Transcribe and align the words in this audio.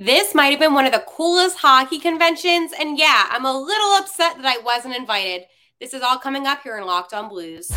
This 0.00 0.34
might 0.34 0.46
have 0.46 0.58
been 0.58 0.72
one 0.72 0.86
of 0.86 0.92
the 0.92 1.04
coolest 1.06 1.58
hockey 1.58 1.98
conventions. 1.98 2.72
And 2.80 2.96
yeah, 2.96 3.26
I'm 3.28 3.44
a 3.44 3.52
little 3.52 3.92
upset 3.98 4.38
that 4.38 4.46
I 4.46 4.56
wasn't 4.64 4.96
invited. 4.96 5.42
This 5.78 5.92
is 5.92 6.00
all 6.00 6.16
coming 6.16 6.46
up 6.46 6.62
here 6.62 6.78
in 6.78 6.86
Locked 6.86 7.12
On 7.12 7.28
Blues. 7.28 7.70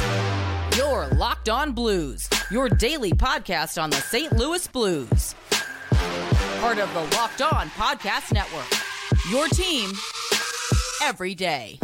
Your 0.77 1.07
Locked 1.07 1.49
On 1.49 1.73
Blues, 1.73 2.29
your 2.49 2.69
daily 2.69 3.11
podcast 3.11 3.81
on 3.81 3.89
the 3.89 3.97
St. 3.97 4.31
Louis 4.31 4.65
Blues. 4.67 5.35
Part 6.61 6.77
of 6.77 6.93
the 6.93 7.01
Locked 7.17 7.41
On 7.41 7.67
Podcast 7.71 8.31
Network. 8.31 8.71
Your 9.29 9.49
team 9.49 9.91
every 11.01 11.35
day. 11.35 11.77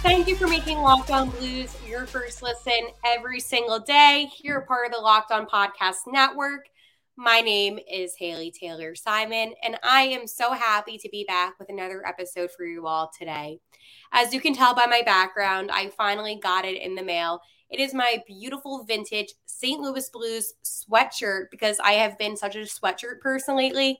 Thank 0.00 0.28
you 0.28 0.36
for 0.36 0.46
making 0.46 0.78
Locked 0.78 1.10
On 1.10 1.28
Blues 1.28 1.76
your 1.86 2.06
first 2.06 2.40
listen 2.40 2.88
every 3.04 3.40
single 3.40 3.80
day. 3.80 4.30
You're 4.40 4.60
part 4.60 4.86
of 4.86 4.92
the 4.92 5.00
Locked 5.00 5.32
On 5.32 5.44
Podcast 5.44 6.06
Network. 6.06 6.68
My 7.16 7.40
name 7.40 7.80
is 7.90 8.14
Haley 8.16 8.52
Taylor 8.52 8.94
Simon, 8.94 9.54
and 9.64 9.76
I 9.82 10.02
am 10.02 10.28
so 10.28 10.52
happy 10.52 10.98
to 10.98 11.08
be 11.10 11.24
back 11.26 11.58
with 11.58 11.68
another 11.68 12.06
episode 12.06 12.50
for 12.56 12.64
you 12.64 12.86
all 12.86 13.10
today. 13.18 13.58
As 14.12 14.32
you 14.32 14.40
can 14.40 14.54
tell 14.54 14.72
by 14.72 14.86
my 14.86 15.02
background, 15.04 15.72
I 15.72 15.88
finally 15.88 16.38
got 16.40 16.64
it 16.64 16.80
in 16.80 16.94
the 16.94 17.02
mail. 17.02 17.40
It 17.68 17.80
is 17.80 17.92
my 17.92 18.22
beautiful 18.24 18.84
vintage 18.84 19.34
St. 19.46 19.80
Louis 19.80 20.08
Blues 20.10 20.54
sweatshirt 20.64 21.46
because 21.50 21.80
I 21.80 21.94
have 21.94 22.16
been 22.18 22.36
such 22.36 22.54
a 22.54 22.60
sweatshirt 22.60 23.20
person 23.20 23.56
lately. 23.56 23.98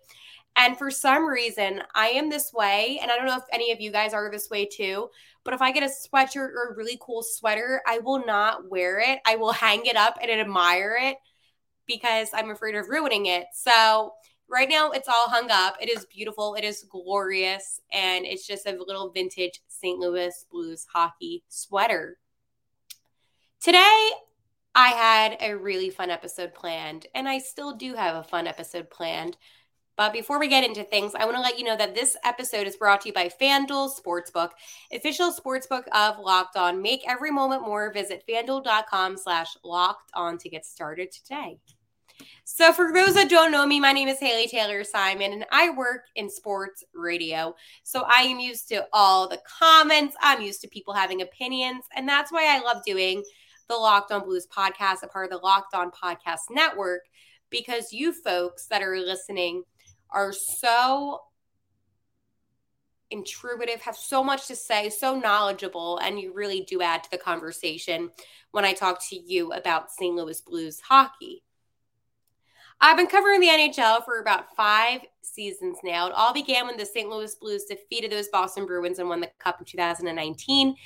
And 0.58 0.76
for 0.76 0.90
some 0.90 1.24
reason, 1.24 1.82
I 1.94 2.08
am 2.08 2.28
this 2.28 2.52
way. 2.52 2.98
And 3.00 3.12
I 3.12 3.16
don't 3.16 3.26
know 3.26 3.36
if 3.36 3.44
any 3.52 3.70
of 3.70 3.80
you 3.80 3.92
guys 3.92 4.12
are 4.12 4.28
this 4.28 4.50
way 4.50 4.66
too. 4.66 5.08
But 5.44 5.54
if 5.54 5.62
I 5.62 5.70
get 5.70 5.84
a 5.84 5.86
sweatshirt 5.86 6.50
or 6.50 6.72
a 6.72 6.76
really 6.76 6.98
cool 7.00 7.22
sweater, 7.22 7.80
I 7.86 8.00
will 8.00 8.26
not 8.26 8.68
wear 8.68 8.98
it. 8.98 9.20
I 9.24 9.36
will 9.36 9.52
hang 9.52 9.86
it 9.86 9.96
up 9.96 10.18
and 10.20 10.30
admire 10.30 10.98
it 11.00 11.16
because 11.86 12.30
I'm 12.34 12.50
afraid 12.50 12.74
of 12.74 12.88
ruining 12.88 13.26
it. 13.26 13.46
So 13.54 14.14
right 14.48 14.68
now 14.68 14.90
it's 14.90 15.08
all 15.08 15.28
hung 15.28 15.48
up. 15.52 15.76
It 15.80 15.88
is 15.88 16.06
beautiful. 16.06 16.56
It 16.56 16.64
is 16.64 16.84
glorious. 16.90 17.80
And 17.92 18.26
it's 18.26 18.46
just 18.46 18.66
a 18.66 18.72
little 18.72 19.10
vintage 19.10 19.62
St. 19.68 19.98
Louis 19.98 20.44
Blues 20.50 20.86
hockey 20.92 21.44
sweater. 21.48 22.18
Today, 23.60 24.10
I 24.74 24.88
had 24.88 25.36
a 25.40 25.56
really 25.56 25.90
fun 25.90 26.10
episode 26.10 26.54
planned, 26.54 27.06
and 27.12 27.28
I 27.28 27.38
still 27.38 27.74
do 27.74 27.94
have 27.94 28.14
a 28.14 28.22
fun 28.22 28.46
episode 28.46 28.90
planned. 28.90 29.36
But 29.98 30.12
before 30.12 30.38
we 30.38 30.46
get 30.46 30.62
into 30.62 30.84
things, 30.84 31.16
I 31.16 31.24
want 31.24 31.36
to 31.36 31.42
let 31.42 31.58
you 31.58 31.64
know 31.64 31.76
that 31.76 31.92
this 31.92 32.16
episode 32.24 32.68
is 32.68 32.76
brought 32.76 33.00
to 33.00 33.08
you 33.08 33.12
by 33.12 33.28
FanDuel 33.28 33.90
Sportsbook, 33.90 34.50
official 34.92 35.32
sportsbook 35.32 35.88
of 35.92 36.20
Locked 36.20 36.56
On. 36.56 36.80
Make 36.80 37.02
every 37.06 37.32
moment 37.32 37.62
more. 37.62 37.92
Visit 37.92 38.22
fanduel.com 38.26 39.16
slash 39.16 39.56
locked 39.64 40.12
on 40.14 40.38
to 40.38 40.48
get 40.48 40.64
started 40.64 41.10
today. 41.10 41.58
So, 42.44 42.72
for 42.72 42.92
those 42.92 43.14
that 43.14 43.28
don't 43.28 43.50
know 43.50 43.66
me, 43.66 43.80
my 43.80 43.90
name 43.90 44.06
is 44.06 44.20
Haley 44.20 44.46
Taylor 44.46 44.84
Simon, 44.84 45.32
and 45.32 45.44
I 45.50 45.70
work 45.70 46.02
in 46.14 46.30
sports 46.30 46.84
radio. 46.94 47.56
So, 47.82 48.04
I 48.06 48.22
am 48.22 48.38
used 48.38 48.68
to 48.68 48.86
all 48.92 49.28
the 49.28 49.40
comments. 49.60 50.14
I'm 50.22 50.42
used 50.42 50.60
to 50.60 50.68
people 50.68 50.94
having 50.94 51.22
opinions, 51.22 51.84
and 51.96 52.08
that's 52.08 52.30
why 52.30 52.46
I 52.46 52.60
love 52.62 52.84
doing 52.86 53.24
the 53.68 53.74
Locked 53.74 54.12
On 54.12 54.24
Blues 54.24 54.46
podcast, 54.46 55.02
a 55.02 55.08
part 55.08 55.24
of 55.24 55.30
the 55.32 55.44
Locked 55.44 55.74
On 55.74 55.90
Podcast 55.90 56.50
Network, 56.50 57.02
because 57.50 57.92
you 57.92 58.12
folks 58.12 58.66
that 58.66 58.82
are 58.82 58.96
listening 58.96 59.64
are 60.10 60.32
so 60.32 61.20
intuitive, 63.10 63.80
have 63.80 63.96
so 63.96 64.22
much 64.22 64.46
to 64.48 64.56
say, 64.56 64.90
so 64.90 65.18
knowledgeable, 65.18 65.98
and 65.98 66.20
you 66.20 66.32
really 66.32 66.62
do 66.62 66.82
add 66.82 67.04
to 67.04 67.10
the 67.10 67.18
conversation 67.18 68.10
when 68.50 68.64
I 68.64 68.72
talk 68.72 69.00
to 69.08 69.16
you 69.16 69.52
about 69.52 69.90
St. 69.90 70.14
Louis 70.14 70.40
Blues 70.40 70.80
hockey. 70.80 71.42
I've 72.80 72.96
been 72.96 73.08
covering 73.08 73.40
the 73.40 73.48
NHL 73.48 74.04
for 74.04 74.20
about 74.20 74.54
five 74.54 75.00
seasons 75.22 75.78
now. 75.82 76.06
It 76.06 76.12
all 76.14 76.32
began 76.32 76.66
when 76.66 76.76
the 76.76 76.86
St. 76.86 77.08
Louis 77.08 77.34
Blues 77.34 77.64
defeated 77.64 78.12
those 78.12 78.28
Boston 78.28 78.66
Bruins 78.66 79.00
and 79.00 79.08
won 79.08 79.20
the 79.20 79.30
Cup 79.38 79.58
in 79.58 79.64
2019. 79.64 80.76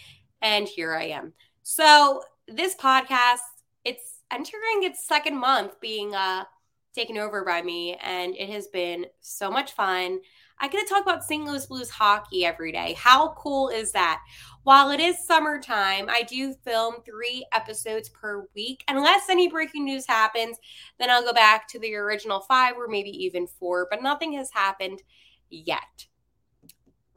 And 0.40 0.66
here 0.66 0.94
I 0.94 1.04
am. 1.04 1.34
So, 1.62 2.22
this 2.48 2.74
podcast, 2.74 3.40
it's 3.84 4.22
entering 4.32 4.82
its 4.82 5.06
second 5.06 5.36
month 5.36 5.80
being 5.80 6.14
uh, 6.14 6.44
taken 6.92 7.18
over 7.18 7.44
by 7.44 7.62
me, 7.62 7.96
and 8.02 8.36
it 8.36 8.50
has 8.50 8.68
been 8.68 9.06
so 9.20 9.50
much 9.50 9.72
fun. 9.72 10.20
I 10.58 10.68
get 10.68 10.86
to 10.86 10.88
talk 10.88 11.02
about 11.02 11.24
St. 11.24 11.44
Louis 11.44 11.66
Blues 11.66 11.90
hockey 11.90 12.44
every 12.44 12.70
day. 12.70 12.94
How 12.96 13.34
cool 13.36 13.68
is 13.68 13.92
that? 13.92 14.22
While 14.62 14.90
it 14.90 15.00
is 15.00 15.26
summertime, 15.26 16.08
I 16.08 16.22
do 16.22 16.54
film 16.64 16.96
three 17.04 17.44
episodes 17.52 18.08
per 18.10 18.46
week. 18.54 18.84
Unless 18.86 19.28
any 19.28 19.48
breaking 19.48 19.84
news 19.84 20.06
happens, 20.06 20.58
then 21.00 21.10
I'll 21.10 21.24
go 21.24 21.32
back 21.32 21.66
to 21.68 21.80
the 21.80 21.94
original 21.96 22.40
five 22.40 22.76
or 22.76 22.86
maybe 22.86 23.10
even 23.10 23.46
four, 23.46 23.88
but 23.90 24.02
nothing 24.02 24.34
has 24.34 24.50
happened 24.52 25.02
yet. 25.50 26.06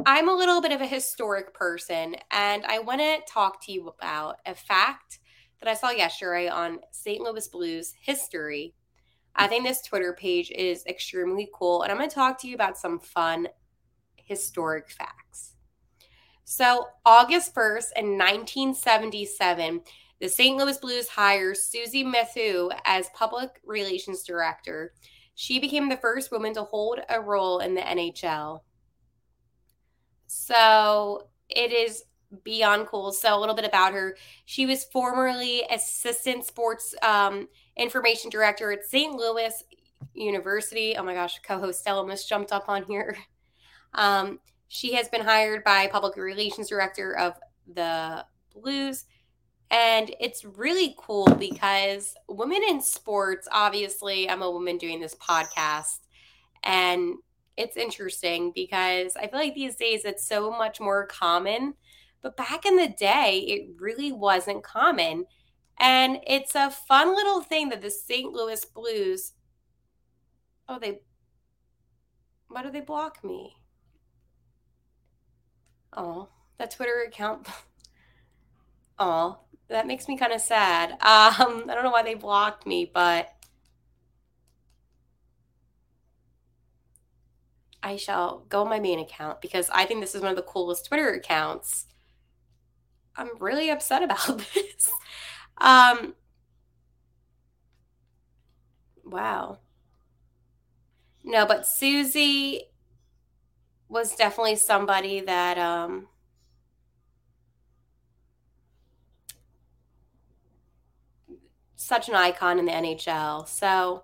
I'm 0.08 0.30
a 0.30 0.36
little 0.36 0.62
bit 0.62 0.72
of 0.72 0.82
a 0.82 0.88
historic 0.88 1.54
person, 1.54 2.16
and 2.32 2.66
I 2.66 2.80
want 2.80 3.02
to 3.02 3.22
talk 3.28 3.64
to 3.66 3.72
you 3.72 3.90
about 3.90 4.38
a 4.46 4.56
fact 4.56 5.20
that 5.60 5.70
I 5.70 5.74
saw 5.74 5.90
yesterday 5.90 6.48
on 6.48 6.80
St. 6.92 7.22
Louis 7.22 7.48
Blues 7.48 7.94
history 8.02 8.74
I 9.36 9.48
think 9.48 9.66
this 9.66 9.82
Twitter 9.82 10.14
page 10.14 10.52
is 10.52 10.86
extremely 10.86 11.50
cool. 11.54 11.84
And 11.84 11.92
I'm 11.92 11.98
going 11.98 12.10
to 12.10 12.16
talk 12.16 12.40
to 12.42 12.48
you 12.48 12.56
about 12.56 12.78
some 12.78 13.00
fun 13.00 13.48
historic 14.16 14.90
facts. 14.90 15.54
So, 16.46 16.88
August 17.06 17.56
1st 17.56 17.88
in 17.98 18.06
1977, 18.18 19.82
the 20.22 20.30
St. 20.30 20.56
Louis 20.56 20.78
Blues 20.78 21.08
hires 21.08 21.64
Susie 21.64 22.04
Mathieu 22.04 22.70
as 22.86 23.10
public 23.16 23.60
relations 23.66 24.24
director. 24.24 24.94
She 25.34 25.60
became 25.60 25.90
the 25.90 25.98
first 25.98 26.32
woman 26.32 26.54
to 26.54 26.64
hold 26.64 27.00
a 27.10 27.20
role 27.20 27.60
in 27.60 27.74
the 27.74 27.82
NHL. 27.82 28.62
So, 30.28 31.30
it 31.50 31.74
is 31.74 32.04
beyond 32.44 32.88
cool. 32.88 33.12
So, 33.12 33.36
a 33.36 33.40
little 33.40 33.56
bit 33.56 33.66
about 33.66 33.94
her. 33.94 34.16
She 34.46 34.68
was 34.68 34.86
formerly 34.86 35.64
assistant 35.72 36.46
sports 36.46 36.94
um, 37.02 37.48
information 37.78 38.30
director 38.30 38.72
at 38.72 38.86
St. 38.86 39.14
Louis 39.14 39.64
University. 40.14 40.96
Oh 40.98 41.04
my 41.04 41.14
gosh, 41.14 41.40
co 41.40 41.60
host 41.60 41.82
Stella 41.82 42.02
almost 42.02 42.30
jumped 42.30 42.52
up 42.52 42.66
on 42.68 42.84
here. 42.84 43.18
Um, 43.98 44.42
she 44.68 44.94
has 44.96 45.08
been 45.08 45.22
hired 45.22 45.64
by 45.64 45.88
public 45.88 46.18
relations 46.18 46.68
director 46.68 47.18
of 47.18 47.36
the 47.74 48.26
Blues. 48.54 49.06
And 49.72 50.14
it's 50.20 50.46
really 50.46 50.96
cool 50.98 51.26
because 51.40 52.16
women 52.28 52.62
in 52.68 52.82
sports, 52.82 53.48
obviously, 53.52 54.30
I'm 54.30 54.42
a 54.42 54.52
woman 54.52 54.78
doing 54.78 55.00
this 55.00 55.16
podcast. 55.16 56.00
And 56.64 57.16
it's 57.58 57.78
interesting 57.78 58.52
because 58.54 59.16
I 59.16 59.28
feel 59.28 59.40
like 59.40 59.56
these 59.56 59.76
days 59.76 60.06
it's 60.06 60.28
so 60.28 60.52
much 60.52 60.80
more 60.80 61.08
common. 61.08 61.74
But 62.22 62.38
back 62.38 62.66
in 62.66 62.76
the 62.76 62.90
day, 62.90 63.40
it 63.48 63.80
really 63.80 64.12
wasn't 64.12 64.64
common. 64.64 65.26
And 65.80 66.20
it's 66.26 66.56
a 66.56 66.70
fun 66.70 67.16
little 67.16 67.42
thing 67.42 67.70
that 67.70 67.82
the 67.82 67.90
St. 67.90 68.32
Louis 68.32 68.64
Blues. 68.66 69.34
Oh, 70.68 70.80
they. 70.80 71.00
Why 72.48 72.64
do 72.64 72.72
they 72.72 72.82
block 72.82 73.24
me? 73.24 73.56
Oh, 75.96 76.30
that 76.58 76.72
Twitter 76.72 77.04
account. 77.08 77.48
oh, 79.00 79.40
that 79.68 79.88
makes 79.88 80.08
me 80.08 80.18
kind 80.18 80.34
of 80.34 80.42
sad. 80.42 80.92
Um, 80.92 80.98
I 81.02 81.74
don't 81.74 81.84
know 81.84 81.92
why 81.92 82.04
they 82.04 82.16
blocked 82.16 82.66
me, 82.66 82.90
but 82.94 83.30
I 87.86 87.98
shall 87.98 88.46
go 88.50 88.62
on 88.62 88.70
my 88.70 88.80
main 88.80 89.00
account 89.00 89.42
because 89.42 89.70
I 89.72 89.86
think 89.86 90.02
this 90.02 90.16
is 90.16 90.22
one 90.22 90.32
of 90.32 90.36
the 90.36 90.42
coolest 90.42 90.88
Twitter 90.88 91.10
accounts. 91.10 91.86
I'm 93.16 93.30
really 93.40 93.70
upset 93.70 94.02
about 94.02 94.40
this. 94.54 94.90
Um, 95.58 96.14
wow. 99.04 99.60
No, 101.24 101.46
but 101.46 101.66
Susie 101.66 102.64
was 103.90 104.16
definitely 104.16 104.58
somebody 104.58 105.22
that 105.22 105.58
um, 105.58 106.08
such 111.76 112.10
an 112.10 112.16
icon 112.16 112.60
in 112.60 112.66
the 112.66 112.72
NHL. 112.72 113.48
So 113.48 114.04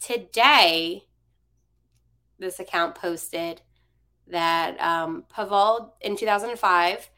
today, 0.00 1.04
this 2.38 2.58
account 2.58 2.94
posted 2.94 3.60
that 4.28 4.80
um, 4.80 5.24
Pavel 5.28 5.94
in 6.00 6.16
2005 6.16 7.10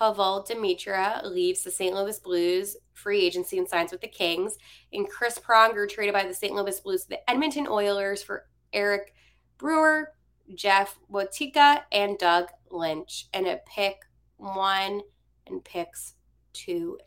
Pavel 0.00 0.46
Demitra 0.48 1.22
leaves 1.24 1.62
the 1.62 1.70
St. 1.70 1.94
Louis 1.94 2.18
Blues 2.20 2.76
free 2.94 3.20
agency 3.20 3.58
and 3.58 3.68
signs 3.68 3.92
with 3.92 4.00
the 4.00 4.08
Kings. 4.08 4.56
And 4.94 5.08
Chris 5.08 5.38
Pronger 5.38 5.86
traded 5.88 6.14
by 6.14 6.26
the 6.26 6.32
St. 6.32 6.54
Louis 6.54 6.80
Blues 6.80 7.02
to 7.02 7.10
the 7.10 7.30
Edmonton 7.30 7.66
Oilers 7.68 8.22
for 8.22 8.46
Eric 8.72 9.14
Brewer, 9.58 10.14
Jeff 10.54 10.98
Woywitka, 11.12 11.82
and 11.92 12.16
Doug 12.16 12.48
Lynch. 12.70 13.28
And 13.34 13.46
a 13.46 13.60
pick 13.66 13.96
one 14.38 15.02
and 15.46 15.62
picks 15.62 16.14
two 16.54 16.98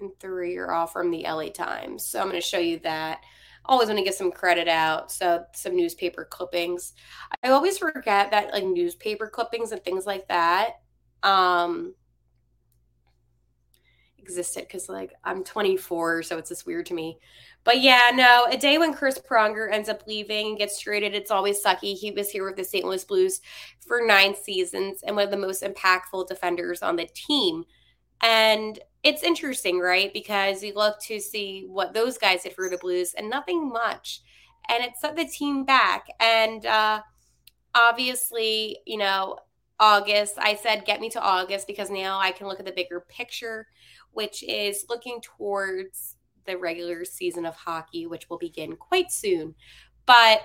and 0.00 0.10
three 0.18 0.56
are 0.56 0.72
all 0.72 0.86
from 0.86 1.10
the 1.10 1.24
LA 1.24 1.50
Times. 1.50 2.02
So 2.02 2.18
I'm 2.18 2.28
going 2.28 2.40
to 2.40 2.46
show 2.46 2.58
you 2.58 2.78
that. 2.80 3.20
Always 3.66 3.88
want 3.88 3.98
to 3.98 4.04
get 4.04 4.14
some 4.14 4.32
credit 4.32 4.68
out. 4.68 5.12
So 5.12 5.44
some 5.52 5.76
newspaper 5.76 6.24
clippings. 6.24 6.94
I 7.42 7.50
always 7.50 7.76
forget 7.76 8.30
that 8.30 8.52
like 8.52 8.64
newspaper 8.64 9.28
clippings 9.28 9.72
and 9.72 9.84
things 9.84 10.06
like 10.06 10.28
that 10.28 10.76
um 11.26 11.94
existed 14.18 14.62
because 14.62 14.88
like 14.88 15.12
I'm 15.24 15.44
24, 15.44 16.22
so 16.24 16.38
it's 16.38 16.48
just 16.48 16.66
weird 16.66 16.86
to 16.86 16.94
me. 16.94 17.18
But 17.64 17.80
yeah, 17.80 18.10
no, 18.14 18.46
a 18.50 18.56
day 18.56 18.78
when 18.78 18.94
Chris 18.94 19.18
Pronger 19.18 19.72
ends 19.72 19.88
up 19.88 20.06
leaving 20.06 20.48
and 20.48 20.58
gets 20.58 20.80
traded, 20.80 21.14
it's 21.14 21.30
always 21.30 21.62
sucky. 21.62 21.94
He 21.94 22.10
was 22.10 22.30
here 22.30 22.44
with 22.44 22.56
the 22.56 22.64
St. 22.64 22.84
Louis 22.84 23.04
Blues 23.04 23.40
for 23.86 24.00
nine 24.04 24.34
seasons 24.34 25.00
and 25.04 25.16
one 25.16 25.24
of 25.24 25.30
the 25.30 25.36
most 25.36 25.62
impactful 25.62 26.28
defenders 26.28 26.82
on 26.82 26.96
the 26.96 27.08
team. 27.14 27.64
And 28.22 28.78
it's 29.02 29.22
interesting, 29.22 29.78
right? 29.78 30.12
Because 30.12 30.62
you 30.62 30.74
look 30.74 31.00
to 31.02 31.20
see 31.20 31.66
what 31.68 31.94
those 31.94 32.18
guys 32.18 32.42
did 32.42 32.54
for 32.54 32.68
the 32.68 32.78
Blues 32.78 33.14
and 33.16 33.30
nothing 33.30 33.68
much. 33.68 34.22
And 34.68 34.82
it 34.82 34.92
set 34.98 35.16
the 35.16 35.26
team 35.26 35.64
back. 35.64 36.06
And 36.20 36.66
uh 36.66 37.02
obviously, 37.74 38.78
you 38.86 38.96
know, 38.96 39.36
August, 39.78 40.34
I 40.38 40.54
said 40.54 40.84
get 40.84 41.00
me 41.00 41.10
to 41.10 41.20
August 41.20 41.66
because 41.66 41.90
now 41.90 42.18
I 42.18 42.32
can 42.32 42.46
look 42.46 42.60
at 42.60 42.66
the 42.66 42.72
bigger 42.72 43.04
picture 43.08 43.66
which 44.16 44.42
is 44.44 44.86
looking 44.88 45.20
towards 45.20 46.16
the 46.46 46.56
regular 46.56 47.04
season 47.04 47.44
of 47.44 47.54
hockey, 47.54 48.06
which 48.06 48.30
will 48.30 48.38
begin 48.38 48.74
quite 48.74 49.12
soon. 49.12 49.54
But 50.06 50.40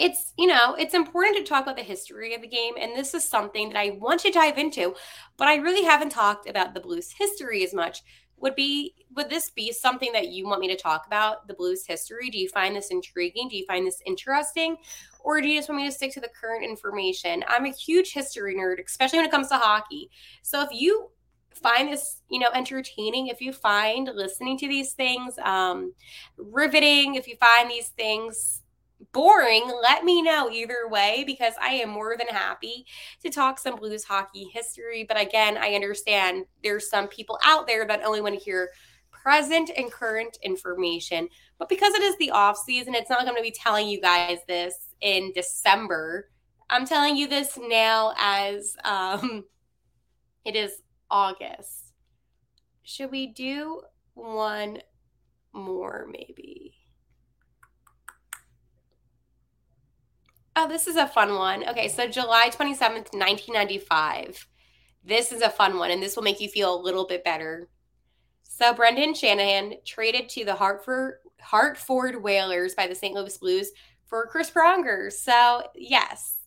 it's, 0.00 0.32
you 0.36 0.48
know, 0.48 0.74
it's 0.74 0.92
important 0.92 1.36
to 1.36 1.44
talk 1.44 1.62
about 1.62 1.76
the 1.76 1.82
history 1.84 2.34
of 2.34 2.42
the 2.42 2.48
game. 2.48 2.74
And 2.76 2.96
this 2.96 3.14
is 3.14 3.24
something 3.24 3.68
that 3.68 3.78
I 3.78 3.90
want 4.00 4.18
to 4.22 4.32
dive 4.32 4.58
into, 4.58 4.96
but 5.36 5.46
I 5.46 5.56
really 5.56 5.84
haven't 5.84 6.10
talked 6.10 6.48
about 6.48 6.74
the 6.74 6.80
Blues 6.80 7.12
history 7.16 7.62
as 7.62 7.72
much. 7.72 8.02
Would 8.38 8.56
be 8.56 8.94
would 9.14 9.30
this 9.30 9.50
be 9.50 9.70
something 9.70 10.10
that 10.12 10.28
you 10.28 10.48
want 10.48 10.60
me 10.60 10.68
to 10.68 10.76
talk 10.76 11.06
about 11.06 11.48
the 11.48 11.54
blues 11.54 11.86
history 11.86 12.28
do 12.28 12.36
you 12.36 12.50
find 12.50 12.76
this 12.76 12.90
intriguing 12.90 13.48
do 13.48 13.56
you 13.56 13.64
find 13.64 13.86
this 13.86 14.02
interesting 14.04 14.76
or 15.26 15.40
do 15.40 15.48
you 15.48 15.58
just 15.58 15.68
want 15.68 15.82
me 15.82 15.88
to 15.88 15.92
stick 15.92 16.12
to 16.12 16.20
the 16.20 16.30
current 16.40 16.62
information? 16.62 17.44
I'm 17.48 17.66
a 17.66 17.72
huge 17.72 18.12
history 18.12 18.54
nerd 18.54 18.76
especially 18.86 19.18
when 19.18 19.26
it 19.26 19.32
comes 19.32 19.48
to 19.48 19.56
hockey. 19.56 20.08
So 20.42 20.62
if 20.62 20.68
you 20.72 21.10
find 21.52 21.90
this 21.90 22.22
you 22.28 22.38
know 22.38 22.50
entertaining 22.54 23.28
if 23.28 23.40
you 23.40 23.50
find 23.50 24.10
listening 24.14 24.58
to 24.58 24.68
these 24.68 24.92
things 24.92 25.38
um 25.38 25.90
riveting 26.36 27.14
if 27.14 27.26
you 27.26 27.34
find 27.36 27.70
these 27.70 27.88
things 27.88 28.60
boring 29.12 29.62
let 29.82 30.04
me 30.04 30.20
know 30.20 30.50
either 30.50 30.86
way 30.90 31.24
because 31.26 31.54
i 31.62 31.68
am 31.68 31.88
more 31.88 32.14
than 32.18 32.26
happy 32.28 32.84
to 33.22 33.30
talk 33.30 33.58
some 33.58 33.76
blues 33.76 34.04
hockey 34.04 34.50
history. 34.52 35.04
But 35.08 35.18
again 35.18 35.56
i 35.56 35.72
understand 35.72 36.44
there's 36.62 36.90
some 36.90 37.08
people 37.08 37.38
out 37.42 37.66
there 37.66 37.86
that 37.86 38.04
only 38.04 38.20
want 38.20 38.38
to 38.38 38.44
hear 38.44 38.68
present 39.26 39.70
and 39.76 39.90
current 39.90 40.38
information 40.42 41.28
but 41.58 41.68
because 41.68 41.92
it 41.94 42.02
is 42.02 42.16
the 42.18 42.30
off 42.30 42.56
season 42.56 42.94
it's 42.94 43.10
not 43.10 43.24
going 43.24 43.36
to 43.36 43.42
be 43.42 43.50
telling 43.50 43.88
you 43.88 44.00
guys 44.00 44.38
this 44.46 44.94
in 45.00 45.32
december 45.34 46.28
i'm 46.70 46.86
telling 46.86 47.16
you 47.16 47.26
this 47.26 47.58
now 47.68 48.12
as 48.18 48.76
um 48.84 49.44
it 50.46 50.54
is 50.54 50.80
August. 51.10 51.92
Should 52.84 53.10
we 53.10 53.26
do 53.26 53.82
one 54.14 54.78
more, 55.52 56.06
maybe? 56.10 56.74
Oh, 60.54 60.68
this 60.68 60.86
is 60.86 60.96
a 60.96 61.08
fun 61.08 61.34
one. 61.34 61.68
Okay, 61.68 61.88
so 61.88 62.08
July 62.08 62.48
27th, 62.48 63.12
1995. 63.12 64.46
This 65.04 65.32
is 65.32 65.42
a 65.42 65.50
fun 65.50 65.78
one, 65.78 65.90
and 65.90 66.02
this 66.02 66.16
will 66.16 66.22
make 66.22 66.40
you 66.40 66.48
feel 66.48 66.74
a 66.74 66.80
little 66.80 67.06
bit 67.06 67.24
better. 67.24 67.68
So, 68.58 68.72
Brendan 68.72 69.12
Shanahan 69.12 69.74
traded 69.84 70.30
to 70.30 70.46
the 70.46 70.54
Hartford, 70.54 71.18
Hartford 71.42 72.22
Whalers 72.22 72.74
by 72.74 72.86
the 72.86 72.94
St. 72.94 73.14
Louis 73.14 73.36
Blues 73.36 73.70
for 74.06 74.26
Chris 74.28 74.50
Pronger. 74.50 75.12
So, 75.12 75.64
yes, 75.74 76.38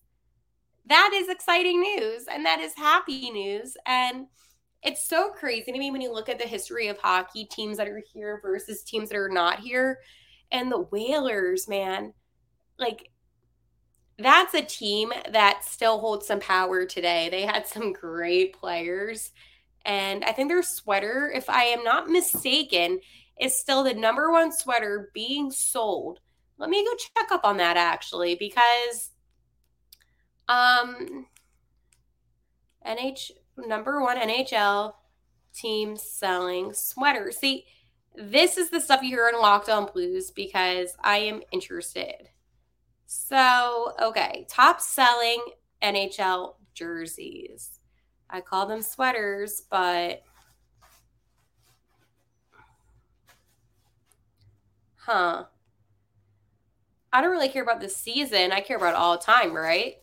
that 0.87 1.11
is 1.13 1.29
exciting 1.29 1.79
news, 1.79 2.25
and 2.27 2.43
that 2.47 2.61
is 2.61 2.73
happy 2.75 3.29
news. 3.29 3.77
And 3.85 4.25
it's 4.81 5.07
so 5.07 5.29
crazy 5.29 5.71
to 5.71 5.77
me 5.77 5.91
when 5.91 6.01
you 6.01 6.11
look 6.11 6.29
at 6.29 6.39
the 6.39 6.47
history 6.47 6.87
of 6.87 6.97
hockey 6.97 7.45
teams 7.45 7.77
that 7.77 7.87
are 7.87 8.01
here 8.11 8.39
versus 8.41 8.81
teams 8.81 9.09
that 9.09 9.17
are 9.19 9.29
not 9.29 9.59
here. 9.59 9.99
And 10.51 10.71
the 10.71 10.79
Whalers, 10.79 11.67
man, 11.67 12.15
like 12.79 13.11
that's 14.17 14.55
a 14.55 14.63
team 14.63 15.13
that 15.31 15.63
still 15.63 15.99
holds 15.99 16.25
some 16.25 16.39
power 16.39 16.87
today. 16.87 17.29
They 17.29 17.43
had 17.43 17.67
some 17.67 17.93
great 17.93 18.53
players. 18.53 19.31
And 19.85 20.23
I 20.23 20.31
think 20.31 20.49
their 20.49 20.63
sweater, 20.63 21.31
if 21.33 21.49
I 21.49 21.63
am 21.63 21.83
not 21.83 22.09
mistaken, 22.09 22.99
is 23.39 23.57
still 23.57 23.83
the 23.83 23.93
number 23.93 24.31
one 24.31 24.51
sweater 24.51 25.09
being 25.13 25.51
sold. 25.51 26.19
Let 26.57 26.69
me 26.69 26.83
go 26.83 26.91
check 26.95 27.31
up 27.31 27.45
on 27.45 27.57
that 27.57 27.77
actually 27.77 28.35
because 28.35 29.11
um 30.49 31.27
NH 32.85 33.31
number 33.57 34.01
one 34.01 34.17
NHL 34.17 34.93
team 35.53 35.95
selling 35.95 36.73
sweaters. 36.73 37.37
See, 37.37 37.65
this 38.15 38.57
is 38.57 38.69
the 38.69 38.81
stuff 38.81 39.01
you 39.01 39.09
hear 39.09 39.29
in 39.29 39.39
Locked 39.39 39.69
On 39.69 39.85
Blues 39.85 40.31
because 40.31 40.95
I 41.01 41.17
am 41.19 41.41
interested. 41.51 42.29
So, 43.05 43.93
okay, 44.01 44.45
top 44.49 44.81
selling 44.81 45.41
NHL 45.81 46.55
jerseys. 46.73 47.78
I 48.29 48.41
call 48.41 48.65
them 48.65 48.81
sweaters, 48.81 49.63
but 49.69 50.23
huh. 54.97 55.45
I 57.11 57.21
don't 57.21 57.31
really 57.31 57.49
care 57.49 57.63
about 57.63 57.81
the 57.81 57.89
season. 57.89 58.51
I 58.51 58.61
care 58.61 58.77
about 58.77 58.95
all 58.95 59.17
time, 59.17 59.53
right? 59.53 59.95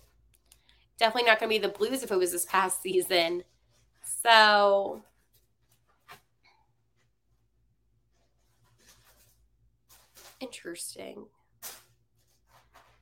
definitely 0.99 1.29
not 1.29 1.39
going 1.39 1.51
to 1.51 1.61
be 1.61 1.67
the 1.67 1.73
Blues 1.73 2.03
if 2.03 2.11
it 2.11 2.17
was 2.17 2.33
this 2.33 2.45
past 2.45 2.83
season. 2.83 3.45
So 4.03 5.03
interesting. 10.41 11.27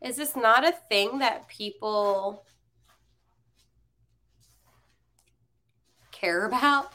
Is 0.03 0.17
this 0.17 0.37
not 0.37 0.67
a 0.67 0.73
thing 0.73 1.19
that 1.21 1.49
people 1.49 2.45
care 6.25 6.47
about? 6.47 6.93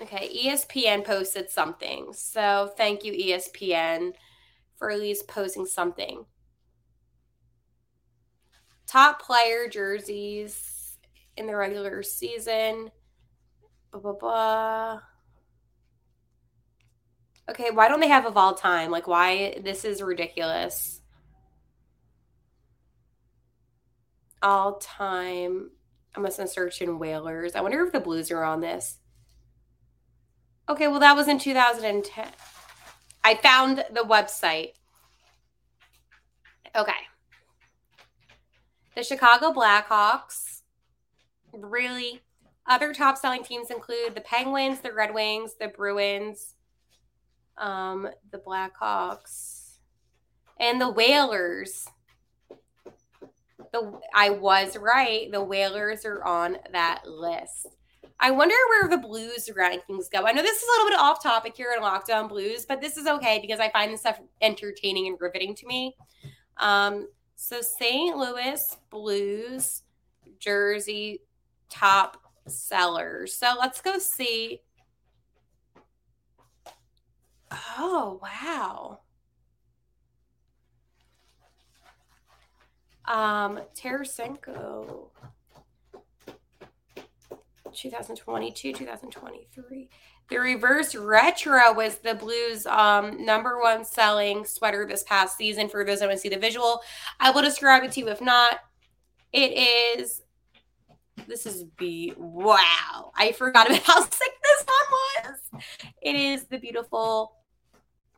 Okay, 0.00 0.28
ESPN 0.44 1.04
posted 1.04 1.50
something. 1.50 2.12
So 2.12 2.72
thank 2.76 3.04
you, 3.04 3.12
ESPN, 3.12 4.12
for 4.76 4.90
at 4.90 4.98
least 4.98 5.28
posting 5.28 5.66
something 5.66 6.24
top 8.92 9.22
player 9.22 9.68
jerseys 9.68 10.98
in 11.36 11.46
the 11.46 11.56
regular 11.56 12.02
season. 12.02 12.90
Blah, 13.90 14.00
blah, 14.00 14.12
blah. 14.12 15.00
Okay, 17.50 17.70
why 17.70 17.88
don't 17.88 18.00
they 18.00 18.08
have 18.08 18.26
of 18.26 18.36
all 18.36 18.54
time? 18.54 18.90
Like, 18.90 19.06
why? 19.06 19.58
This 19.62 19.84
is 19.84 20.02
ridiculous. 20.02 21.01
All 24.42 24.74
time. 24.76 25.70
I'm 26.14 26.24
to 26.24 26.46
search 26.46 26.82
in 26.82 26.98
Whalers. 26.98 27.54
I 27.54 27.60
wonder 27.60 27.82
if 27.84 27.92
the 27.92 28.00
Blues 28.00 28.30
are 28.30 28.44
on 28.44 28.60
this. 28.60 28.98
Okay, 30.68 30.88
well, 30.88 31.00
that 31.00 31.16
was 31.16 31.28
in 31.28 31.38
2010. 31.38 32.28
I 33.24 33.34
found 33.34 33.84
the 33.92 34.02
website. 34.02 34.72
Okay. 36.76 36.92
The 38.94 39.02
Chicago 39.02 39.52
Blackhawks, 39.52 40.62
really. 41.52 42.20
Other 42.66 42.92
top 42.92 43.16
selling 43.16 43.42
teams 43.42 43.70
include 43.70 44.14
the 44.14 44.20
Penguins, 44.20 44.80
the 44.80 44.92
Red 44.92 45.14
Wings, 45.14 45.54
the 45.58 45.68
Bruins, 45.68 46.54
um, 47.58 48.08
the 48.30 48.38
Blackhawks, 48.38 49.78
and 50.60 50.80
the 50.80 50.90
Whalers. 50.90 51.86
The 53.72 53.98
I 54.14 54.30
was 54.30 54.76
right. 54.76 55.30
The 55.30 55.42
Whalers 55.42 56.04
are 56.04 56.22
on 56.24 56.58
that 56.72 57.06
list. 57.06 57.68
I 58.20 58.30
wonder 58.30 58.54
where 58.68 58.88
the 58.88 58.98
Blues 58.98 59.50
rankings 59.56 60.10
go. 60.10 60.26
I 60.26 60.32
know 60.32 60.42
this 60.42 60.62
is 60.62 60.62
a 60.62 60.72
little 60.72 60.90
bit 60.90 60.98
off 61.00 61.22
topic 61.22 61.56
here 61.56 61.74
in 61.76 61.82
Locked 61.82 62.10
On 62.10 62.28
Blues, 62.28 62.64
but 62.64 62.80
this 62.80 62.96
is 62.96 63.06
okay 63.06 63.40
because 63.40 63.58
I 63.58 63.70
find 63.70 63.92
this 63.92 64.00
stuff 64.00 64.20
entertaining 64.40 65.08
and 65.08 65.20
riveting 65.20 65.56
to 65.56 65.66
me. 65.66 65.96
Um, 66.58 67.08
so 67.34 67.60
St. 67.60 68.16
Louis 68.16 68.76
Blues 68.90 69.82
jersey 70.38 71.22
top 71.68 72.18
sellers. 72.46 73.34
So 73.34 73.54
let's 73.58 73.80
go 73.80 73.98
see. 73.98 74.60
Oh, 77.76 78.20
wow. 78.22 79.00
Um, 83.12 83.60
Tarasenko. 83.76 85.10
2022, 87.74 88.72
2023. 88.72 89.88
The 90.30 90.38
reverse 90.38 90.94
retro 90.94 91.74
was 91.74 91.96
the 91.96 92.14
Blues' 92.14 92.64
um, 92.64 93.22
number 93.22 93.60
one 93.60 93.84
selling 93.84 94.46
sweater 94.46 94.86
this 94.86 95.02
past 95.02 95.36
season. 95.36 95.68
For 95.68 95.84
those 95.84 96.00
that 96.00 96.06
want 96.06 96.16
to 96.16 96.20
see 96.20 96.30
the 96.30 96.38
visual, 96.38 96.80
I 97.20 97.30
will 97.30 97.42
describe 97.42 97.82
it 97.82 97.92
to 97.92 98.00
you. 98.00 98.08
If 98.08 98.22
not, 98.22 98.60
it 99.32 99.98
is. 99.98 100.22
This 101.28 101.44
is 101.44 101.64
be 101.64 102.14
wow! 102.16 103.12
I 103.14 103.32
forgot 103.32 103.68
about 103.68 103.82
how 103.82 104.00
sick 104.10 104.32
this 104.42 104.64
one 104.64 105.34
was. 105.52 105.62
It 106.00 106.16
is 106.16 106.44
the 106.44 106.58
beautiful 106.58 107.36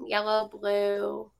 yellow 0.06 0.48
blue. 0.48 1.30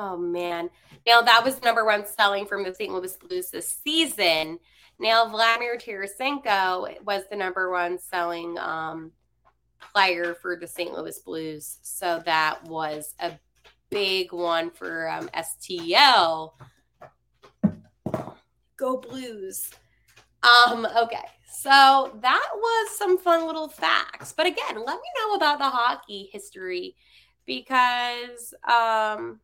Oh 0.00 0.16
man! 0.16 0.70
Now 1.06 1.22
that 1.22 1.44
was 1.44 1.60
number 1.60 1.84
one 1.84 2.06
selling 2.06 2.46
from 2.46 2.62
the 2.62 2.72
St. 2.72 2.92
Louis 2.92 3.16
Blues 3.16 3.50
this 3.50 3.80
season. 3.84 4.60
Now, 5.00 5.28
Vladimir 5.28 5.76
Tarasenko 5.76 7.04
was 7.04 7.22
the 7.30 7.36
number 7.36 7.70
one 7.70 7.98
selling 7.98 8.58
um, 8.58 9.12
player 9.92 10.36
for 10.40 10.56
the 10.56 10.66
St. 10.66 10.92
Louis 10.92 11.18
Blues. 11.20 11.78
So 11.82 12.22
that 12.24 12.64
was 12.64 13.14
a 13.20 13.32
big 13.90 14.32
one 14.32 14.70
for 14.70 15.08
um, 15.08 15.28
STL. 15.34 16.52
Go 18.76 18.96
Blues. 18.96 19.70
Um, 20.42 20.86
okay. 20.96 21.24
So 21.50 22.16
that 22.20 22.48
was 22.54 22.96
some 22.96 23.18
fun 23.18 23.46
little 23.46 23.68
facts. 23.68 24.32
But 24.32 24.46
again, 24.46 24.76
let 24.76 24.96
me 24.96 25.08
know 25.18 25.34
about 25.34 25.58
the 25.58 25.70
hockey 25.70 26.28
history 26.32 26.94
because 27.46 28.52
um 28.68 29.40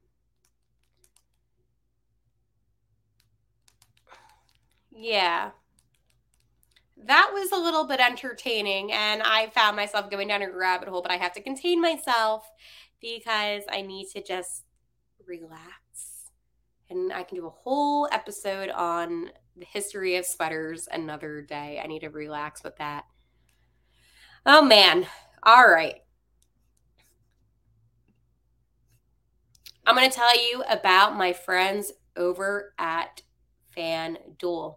Yeah. 4.95 5.51
That 7.07 7.31
was 7.35 7.51
a 7.53 7.57
little 7.57 7.87
bit 7.87 8.01
entertaining, 8.01 8.93
and 8.93 9.23
I 9.23 9.49
found 9.51 9.77
myself 9.77 10.11
going 10.11 10.29
down 10.29 10.43
a 10.43 10.51
rabbit 10.51 10.89
hole, 10.89 11.03
but 11.03 11.11
I 11.11 11.17
have 11.17 11.33
to 11.33 11.43
contain 11.43 11.81
myself 11.83 12.49
because 13.01 13.65
I 13.71 13.83
need 13.83 14.07
to 14.15 14.23
just 14.23 14.63
relax. 15.27 16.31
And 16.89 17.13
I 17.13 17.25
can 17.25 17.37
do 17.37 17.47
a 17.47 17.51
whole 17.51 18.09
episode 18.13 18.71
on 18.71 19.31
the 19.57 19.67
history 19.67 20.17
of 20.17 20.25
sweaters 20.25 20.89
another 20.91 21.43
day. 21.43 21.81
I 21.83 21.87
need 21.87 22.01
to 22.01 22.09
relax 22.09 22.63
with 22.63 22.77
that. 22.77 23.05
Oh, 24.47 24.63
man. 24.63 25.07
All 25.43 25.69
right. 25.69 25.97
I'm 29.87 29.97
going 29.97 30.09
to 30.09 30.17
tell 30.17 30.35
you 30.37 30.63
about 30.71 31.17
my 31.17 31.33
friends 31.33 31.93
over 32.17 32.73
at 32.79 33.23
FanDuel. 33.77 34.77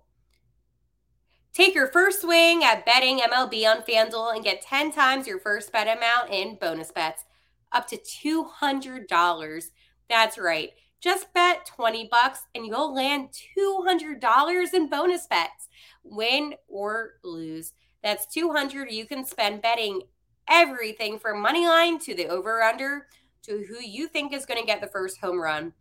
Take 1.57 1.73
your 1.73 1.87
first 1.87 2.21
swing 2.21 2.63
at 2.63 2.85
betting 2.85 3.17
MLB 3.17 3.65
on 3.65 3.81
FanDuel 3.81 4.35
and 4.35 4.43
get 4.43 4.61
10 4.61 4.91
times 4.91 5.25
your 5.25 5.39
first 5.39 5.71
bet 5.71 5.87
amount 5.87 6.29
in 6.29 6.55
bonus 6.61 6.91
bets, 6.91 7.25
up 7.71 7.87
to 7.87 7.97
$200. 7.97 9.63
That's 10.07 10.37
right. 10.37 10.69
Just 11.01 11.33
bet 11.33 11.65
20 11.65 12.09
bucks 12.11 12.41
and 12.53 12.67
you'll 12.67 12.93
land 12.93 13.29
$200 13.57 14.73
in 14.75 14.87
bonus 14.87 15.25
bets, 15.25 15.67
win 16.03 16.53
or 16.67 17.13
lose. 17.23 17.73
That's 18.03 18.27
200 18.27 18.91
you 18.91 19.07
can 19.07 19.25
spend 19.25 19.63
betting 19.63 20.03
everything 20.47 21.17
from 21.17 21.41
money 21.41 21.65
line 21.65 21.97
to 22.01 22.13
the 22.13 22.27
over 22.27 22.61
under 22.61 23.07
to 23.47 23.65
who 23.67 23.81
you 23.81 24.07
think 24.07 24.31
is 24.31 24.45
going 24.45 24.61
to 24.61 24.67
get 24.67 24.79
the 24.79 24.85
first 24.85 25.19
home 25.21 25.41
run. 25.41 25.73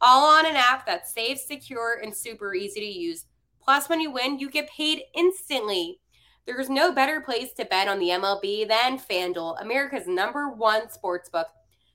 All 0.00 0.26
on 0.26 0.44
an 0.44 0.56
app 0.56 0.84
that's 0.86 1.14
safe, 1.14 1.38
secure, 1.38 2.00
and 2.02 2.12
super 2.12 2.52
easy 2.52 2.80
to 2.80 2.86
use. 2.86 3.26
Plus, 3.64 3.88
when 3.88 4.00
you 4.00 4.10
win, 4.10 4.38
you 4.38 4.50
get 4.50 4.68
paid 4.68 5.02
instantly. 5.14 5.98
There's 6.46 6.68
no 6.68 6.92
better 6.92 7.22
place 7.22 7.52
to 7.54 7.64
bet 7.64 7.88
on 7.88 7.98
the 7.98 8.10
MLB 8.10 8.68
than 8.68 8.98
FanDuel, 8.98 9.62
America's 9.62 10.06
number 10.06 10.50
one 10.50 10.90
sports 10.90 11.30
book. 11.30 11.46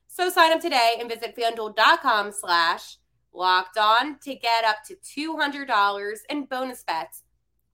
So 0.08 0.28
sign 0.28 0.52
up 0.52 0.60
today 0.60 0.96
and 0.98 1.08
visit 1.08 1.36
fanduel.com 1.36 2.32
slash 2.32 2.96
locked 3.32 3.78
on 3.78 4.18
to 4.18 4.34
get 4.34 4.64
up 4.64 4.78
to 4.86 4.96
$200 4.96 6.16
in 6.28 6.46
bonus 6.46 6.82
bets. 6.82 7.22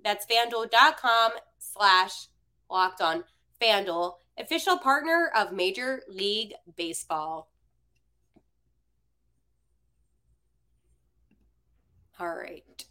That's 0.04 0.26
fanduel.com 0.26 1.32
slash 1.58 2.26
locked 2.70 3.00
on. 3.00 3.24
FanDuel, 3.58 4.16
official 4.38 4.76
partner 4.76 5.30
of 5.34 5.52
Major 5.52 6.02
League 6.08 6.52
Baseball. 6.76 7.50
All 12.20 12.34
right 12.34 12.84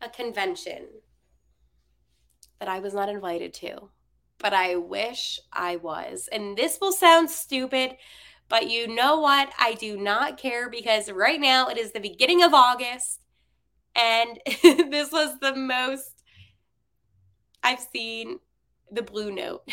a 0.00 0.08
convention 0.08 0.86
that 2.58 2.68
I 2.68 2.78
was 2.80 2.94
not 2.94 3.08
invited 3.08 3.54
to, 3.54 3.90
but 4.38 4.52
I 4.52 4.76
wish 4.76 5.40
I 5.52 5.76
was. 5.76 6.28
And 6.30 6.56
this 6.56 6.78
will 6.80 6.92
sound 6.92 7.30
stupid, 7.30 7.96
but 8.48 8.68
you 8.70 8.92
know 8.92 9.20
what? 9.20 9.50
I 9.58 9.74
do 9.74 9.96
not 9.96 10.38
care 10.38 10.68
because 10.68 11.10
right 11.10 11.40
now 11.40 11.68
it 11.68 11.78
is 11.78 11.92
the 11.92 12.00
beginning 12.00 12.42
of 12.42 12.54
August 12.54 13.20
and 13.94 14.38
this 14.62 15.10
was 15.10 15.38
the 15.40 15.54
most 15.54 16.22
I've 17.62 17.80
seen 17.80 18.38
the 18.90 19.02
blue 19.02 19.32
note. 19.32 19.68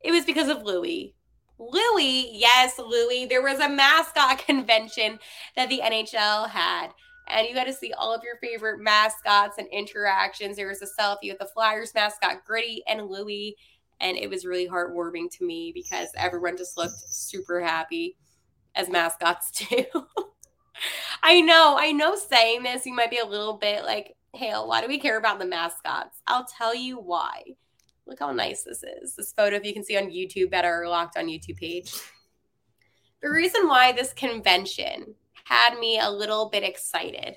It 0.00 0.10
was 0.12 0.24
because 0.24 0.48
of 0.48 0.62
Louis. 0.62 1.14
Louis, 1.58 2.28
yes, 2.32 2.78
Louis. 2.78 3.26
There 3.26 3.42
was 3.42 3.58
a 3.58 3.68
mascot 3.68 4.38
convention 4.46 5.18
that 5.56 5.68
the 5.68 5.80
NHL 5.82 6.50
had 6.50 6.88
and 7.28 7.46
you 7.46 7.54
got 7.54 7.64
to 7.64 7.72
see 7.72 7.92
all 7.92 8.14
of 8.14 8.22
your 8.22 8.36
favorite 8.36 8.80
mascots 8.80 9.58
and 9.58 9.66
interactions. 9.68 10.56
There 10.56 10.68
was 10.68 10.82
a 10.82 11.00
selfie 11.00 11.30
with 11.30 11.38
the 11.38 11.48
Flyers 11.52 11.92
mascot 11.94 12.44
Gritty 12.46 12.82
and 12.86 13.08
Louie, 13.08 13.56
and 14.00 14.16
it 14.16 14.30
was 14.30 14.44
really 14.44 14.68
heartwarming 14.68 15.30
to 15.38 15.44
me 15.44 15.72
because 15.74 16.08
everyone 16.16 16.56
just 16.56 16.76
looked 16.76 16.98
super 17.08 17.60
happy 17.60 18.16
as 18.74 18.88
mascots 18.88 19.50
too. 19.52 19.84
I 21.22 21.40
know, 21.40 21.76
I 21.78 21.92
know 21.92 22.16
saying 22.16 22.62
this, 22.62 22.86
you 22.86 22.94
might 22.94 23.10
be 23.10 23.18
a 23.18 23.26
little 23.26 23.54
bit 23.54 23.84
like, 23.84 24.14
Hale, 24.34 24.68
why 24.68 24.82
do 24.82 24.88
we 24.88 24.98
care 24.98 25.16
about 25.16 25.38
the 25.38 25.46
mascots? 25.46 26.20
I'll 26.26 26.44
tell 26.44 26.74
you 26.74 26.98
why. 26.98 27.42
Look 28.06 28.20
how 28.20 28.32
nice 28.32 28.62
this 28.62 28.84
is. 28.84 29.16
This 29.16 29.32
photo, 29.32 29.56
if 29.56 29.64
you 29.64 29.72
can 29.72 29.82
see 29.82 29.96
on 29.96 30.10
YouTube, 30.10 30.50
better 30.50 30.84
locked 30.86 31.16
on 31.16 31.26
YouTube 31.26 31.56
page. 31.56 31.92
The 33.22 33.30
reason 33.30 33.66
why 33.66 33.92
this 33.92 34.12
convention 34.12 35.14
had 35.46 35.78
me 35.78 36.00
a 36.00 36.10
little 36.10 36.48
bit 36.48 36.64
excited 36.64 37.36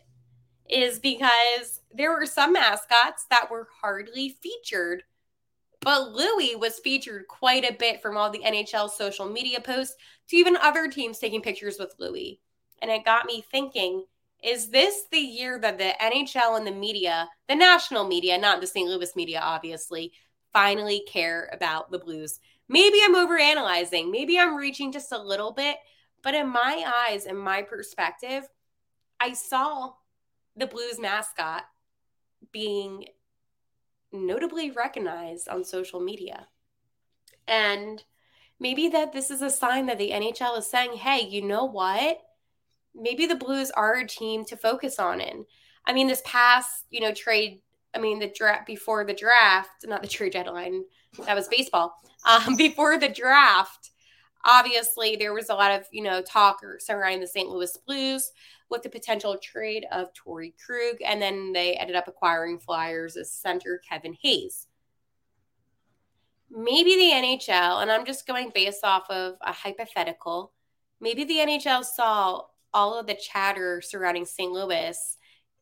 is 0.68 0.98
because 0.98 1.82
there 1.94 2.12
were 2.12 2.26
some 2.26 2.54
mascots 2.54 3.28
that 3.30 3.52
were 3.52 3.68
hardly 3.82 4.36
featured. 4.42 5.04
But 5.82 6.12
Louis 6.12 6.56
was 6.56 6.80
featured 6.80 7.28
quite 7.28 7.64
a 7.64 7.76
bit 7.78 8.02
from 8.02 8.18
all 8.18 8.32
the 8.32 8.40
NHL 8.40 8.90
social 8.90 9.30
media 9.30 9.62
posts 9.62 9.96
to 10.30 10.36
even 10.36 10.58
other 10.58 10.88
teams 10.88 11.20
taking 11.20 11.42
pictures 11.42 11.78
with 11.80 11.94
Louis. 12.00 12.42
And 12.82 12.90
it 12.90 13.06
got 13.06 13.28
me 13.28 13.44
thinking 13.52 14.06
is 14.44 14.70
this 14.70 15.04
the 15.12 15.20
year 15.20 15.60
that 15.60 15.78
the 15.78 15.94
NHL 16.02 16.58
and 16.58 16.66
the 16.66 16.72
media, 16.72 17.30
the 17.48 17.56
national 17.56 18.08
media, 18.08 18.38
not 18.38 18.60
the 18.60 18.68
St. 18.68 18.88
Louis 18.88 19.16
media, 19.16 19.42
obviously, 19.44 20.14
finally 20.52 21.04
care 21.08 21.50
about 21.52 21.92
the 21.92 22.00
Blues? 22.00 22.40
Maybe 22.70 23.00
I'm 23.04 23.16
overanalyzing. 23.16 24.10
Maybe 24.10 24.40
I'm 24.40 24.56
reaching 24.56 24.92
just 24.94 25.12
a 25.12 25.22
little 25.22 25.52
bit, 25.52 25.78
but 26.24 26.34
in 26.34 26.50
my 26.50 26.84
eyes, 27.08 27.26
in 27.26 27.38
my 27.38 27.62
perspective, 27.62 28.48
I 29.20 29.34
saw 29.34 29.94
the 30.56 30.68
Blues 30.68 31.00
mascot 31.00 31.64
being 32.52 33.06
notably 34.12 34.72
recognized 34.72 35.48
on 35.48 35.64
social 35.64 36.00
media. 36.00 36.48
And 37.48 38.04
maybe 38.60 38.90
that 38.90 39.14
this 39.14 39.32
is 39.32 39.42
a 39.42 39.50
sign 39.50 39.86
that 39.88 39.98
the 39.98 40.12
NHL 40.12 40.58
is 40.58 40.70
saying, 40.70 40.94
hey, 40.94 41.22
you 41.22 41.42
know 41.42 41.66
what? 41.66 42.20
Maybe 42.96 43.26
the 43.26 43.36
Blues 43.36 43.72
are 43.72 43.96
a 43.96 44.08
team 44.08 44.46
to 44.46 44.58
focus 44.58 45.00
on 45.00 45.22
in. 45.22 45.46
I 45.86 45.94
mean, 45.94 46.08
this 46.08 46.22
past, 46.26 46.86
you 46.90 47.00
know, 47.02 47.14
trade, 47.14 47.62
I 47.96 48.00
mean, 48.00 48.20
the 48.20 48.32
draft 48.36 48.68
before 48.68 49.06
the 49.06 49.14
draft, 49.14 49.70
not 49.86 50.02
the 50.02 50.08
trade 50.08 50.34
deadline, 50.34 50.84
that 51.26 51.36
was 51.36 51.48
baseball. 51.48 51.96
Um, 52.28 52.58
before 52.58 52.98
the 52.98 53.08
draft, 53.08 53.92
Obviously, 54.52 55.16
there 55.16 55.34
was 55.34 55.50
a 55.50 55.54
lot 55.54 55.72
of, 55.72 55.86
you 55.92 56.02
know, 56.02 56.24
talk 56.24 56.62
surrounding 56.80 57.22
the 57.22 57.28
St. 57.28 57.48
Louis 57.48 57.78
Blues 57.86 58.32
with 58.72 58.82
the 58.82 58.90
potential 58.90 59.38
trade 59.38 59.86
of 59.92 60.10
Torey 60.14 60.54
Krug, 60.66 60.98
and 61.06 61.22
then 61.22 61.54
they 61.54 61.74
ended 61.74 61.96
up 61.96 62.08
acquiring 62.08 62.58
Flyers 62.58 63.16
as 63.16 63.32
center 63.32 63.80
Kevin 63.88 64.16
Hayes. 64.24 64.66
Maybe 66.50 66.96
the 66.96 67.12
NHL, 67.14 67.84
and 67.84 67.92
I'm 67.92 68.06
just 68.06 68.26
going 68.26 68.52
based 68.54 68.84
off 68.84 69.08
of 69.12 69.36
a 69.42 69.54
hypothetical, 69.54 70.52
maybe 71.00 71.24
the 71.24 71.38
NHL 71.38 71.84
saw 71.86 72.42
all 72.74 72.98
of 72.98 73.06
the 73.06 73.16
chatter 73.16 73.82
surrounding 73.82 74.26
St. 74.26 74.52
Louis. 74.52 74.98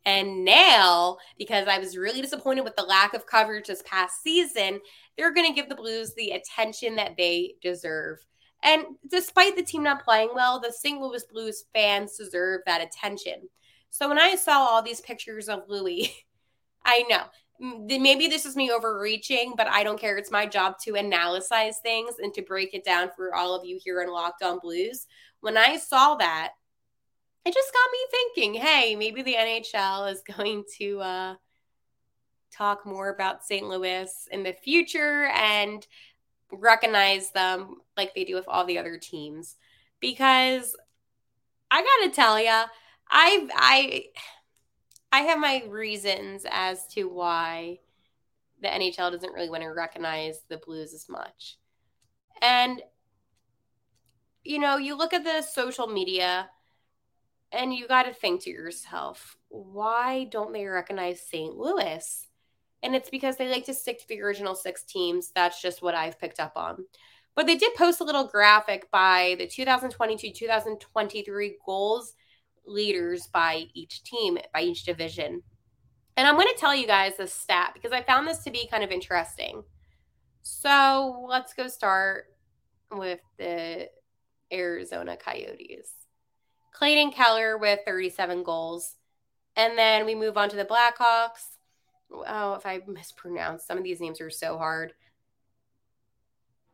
And 0.05 0.45
now, 0.45 1.17
because 1.37 1.67
I 1.67 1.79
was 1.79 1.97
really 1.97 2.21
disappointed 2.21 2.63
with 2.63 2.77
the 2.77 2.83
lack 2.83 3.13
of 3.13 3.25
coverage 3.25 3.67
this 3.67 3.83
past 3.85 4.23
season, 4.23 4.79
they're 5.17 5.33
going 5.33 5.47
to 5.47 5.53
give 5.53 5.67
the 5.67 5.75
Blues 5.75 6.13
the 6.13 6.31
attention 6.31 6.95
that 6.95 7.17
they 7.17 7.55
deserve. 7.61 8.19
And 8.63 8.85
despite 9.09 9.55
the 9.55 9.63
team 9.63 9.83
not 9.83 10.03
playing 10.03 10.29
well, 10.33 10.59
the 10.59 10.71
St. 10.71 10.99
Louis 10.99 11.23
Blues 11.31 11.65
fans 11.73 12.17
deserve 12.17 12.61
that 12.65 12.81
attention. 12.81 13.49
So 13.89 14.07
when 14.07 14.19
I 14.19 14.35
saw 14.35 14.59
all 14.59 14.81
these 14.81 15.01
pictures 15.01 15.49
of 15.49 15.63
Louis, 15.67 16.11
I 16.85 17.03
know 17.09 17.23
maybe 17.59 18.27
this 18.27 18.45
is 18.45 18.55
me 18.55 18.71
overreaching, 18.71 19.53
but 19.57 19.67
I 19.67 19.83
don't 19.83 19.99
care. 19.99 20.17
It's 20.17 20.31
my 20.31 20.45
job 20.45 20.75
to 20.83 20.95
analyze 20.95 21.79
things 21.79 22.15
and 22.21 22.33
to 22.35 22.41
break 22.41 22.73
it 22.73 22.85
down 22.85 23.09
for 23.15 23.33
all 23.33 23.55
of 23.55 23.65
you 23.65 23.79
here 23.83 24.01
in 24.01 24.11
Locked 24.11 24.43
On 24.43 24.59
Blues. 24.59 25.07
When 25.41 25.57
I 25.57 25.77
saw 25.77 26.15
that, 26.15 26.53
it 27.45 27.53
just 27.53 27.73
got 27.73 27.91
me 27.91 27.99
thinking, 28.11 28.61
hey, 28.61 28.95
maybe 28.95 29.21
the 29.21 29.35
NHL 29.35 30.11
is 30.11 30.21
going 30.37 30.65
to 30.77 31.01
uh, 31.01 31.35
talk 32.51 32.85
more 32.85 33.09
about 33.09 33.45
St. 33.45 33.67
Louis 33.67 34.11
in 34.31 34.43
the 34.43 34.53
future 34.53 35.25
and 35.33 35.85
recognize 36.51 37.31
them 37.31 37.77
like 37.95 38.13
they 38.13 38.23
do 38.23 38.35
with 38.35 38.47
all 38.47 38.65
the 38.65 38.77
other 38.77 38.97
teams. 38.97 39.55
Because 39.99 40.75
I 41.71 41.81
gotta 41.81 42.13
tell 42.13 42.39
you, 42.39 42.63
I 43.09 43.47
I 43.53 44.03
I 45.11 45.21
have 45.21 45.39
my 45.39 45.63
reasons 45.67 46.45
as 46.49 46.85
to 46.93 47.05
why 47.05 47.79
the 48.61 48.67
NHL 48.67 49.11
doesn't 49.11 49.33
really 49.33 49.49
want 49.49 49.63
to 49.63 49.69
recognize 49.69 50.41
the 50.49 50.57
Blues 50.57 50.93
as 50.93 51.07
much. 51.09 51.57
And 52.41 52.81
you 54.43 54.59
know, 54.59 54.77
you 54.77 54.97
look 54.97 55.13
at 55.13 55.25
the 55.25 55.41
social 55.41 55.87
media 55.87 56.49
and 57.51 57.73
you 57.73 57.87
got 57.87 58.03
to 58.03 58.13
think 58.13 58.43
to 58.43 58.49
yourself, 58.49 59.37
why 59.49 60.25
don't 60.25 60.53
they 60.53 60.65
recognize 60.65 61.21
St. 61.21 61.55
Louis? 61.55 62.26
And 62.87 62.95
it's 62.95 63.09
because 63.09 63.35
they 63.35 63.49
like 63.49 63.65
to 63.65 63.73
stick 63.73 63.99
to 63.99 64.07
the 64.07 64.21
original 64.21 64.55
six 64.55 64.81
teams. 64.81 65.33
That's 65.35 65.61
just 65.61 65.81
what 65.81 65.93
I've 65.93 66.17
picked 66.17 66.39
up 66.39 66.53
on. 66.55 66.85
But 67.35 67.45
they 67.45 67.57
did 67.57 67.75
post 67.75 67.99
a 67.99 68.05
little 68.05 68.25
graphic 68.25 68.89
by 68.91 69.35
the 69.37 69.45
2022 69.45 70.31
2023 70.31 71.57
goals 71.65 72.13
leaders 72.65 73.27
by 73.27 73.65
each 73.73 74.03
team, 74.03 74.37
by 74.53 74.61
each 74.61 74.85
division. 74.85 75.43
And 76.15 76.25
I'm 76.29 76.35
going 76.35 76.47
to 76.47 76.57
tell 76.57 76.73
you 76.73 76.87
guys 76.87 77.17
this 77.17 77.33
stat 77.33 77.71
because 77.73 77.91
I 77.91 78.03
found 78.03 78.25
this 78.25 78.45
to 78.45 78.51
be 78.51 78.69
kind 78.71 78.85
of 78.85 78.91
interesting. 78.91 79.63
So 80.41 81.25
let's 81.27 81.53
go 81.53 81.67
start 81.67 82.27
with 82.89 83.19
the 83.37 83.89
Arizona 84.53 85.17
Coyotes. 85.17 85.91
Clayton 86.71 87.11
Keller 87.11 87.57
with 87.57 87.81
37 87.85 88.43
goals. 88.43 88.95
And 89.57 89.77
then 89.77 90.05
we 90.05 90.15
move 90.15 90.37
on 90.37 90.47
to 90.51 90.55
the 90.55 90.63
Blackhawks. 90.63 91.56
Oh, 92.11 92.53
if 92.53 92.65
I 92.65 92.81
mispronounce 92.87 93.65
some 93.65 93.77
of 93.77 93.83
these 93.83 93.99
names 93.99 94.21
are 94.21 94.29
so 94.29 94.57
hard. 94.57 94.93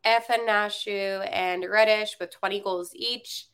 Athanasiou 0.05 1.27
and 1.31 1.63
Raddysh 1.63 2.19
with 2.19 2.31
20 2.31 2.59
goals 2.61 2.91
each. 2.93 3.47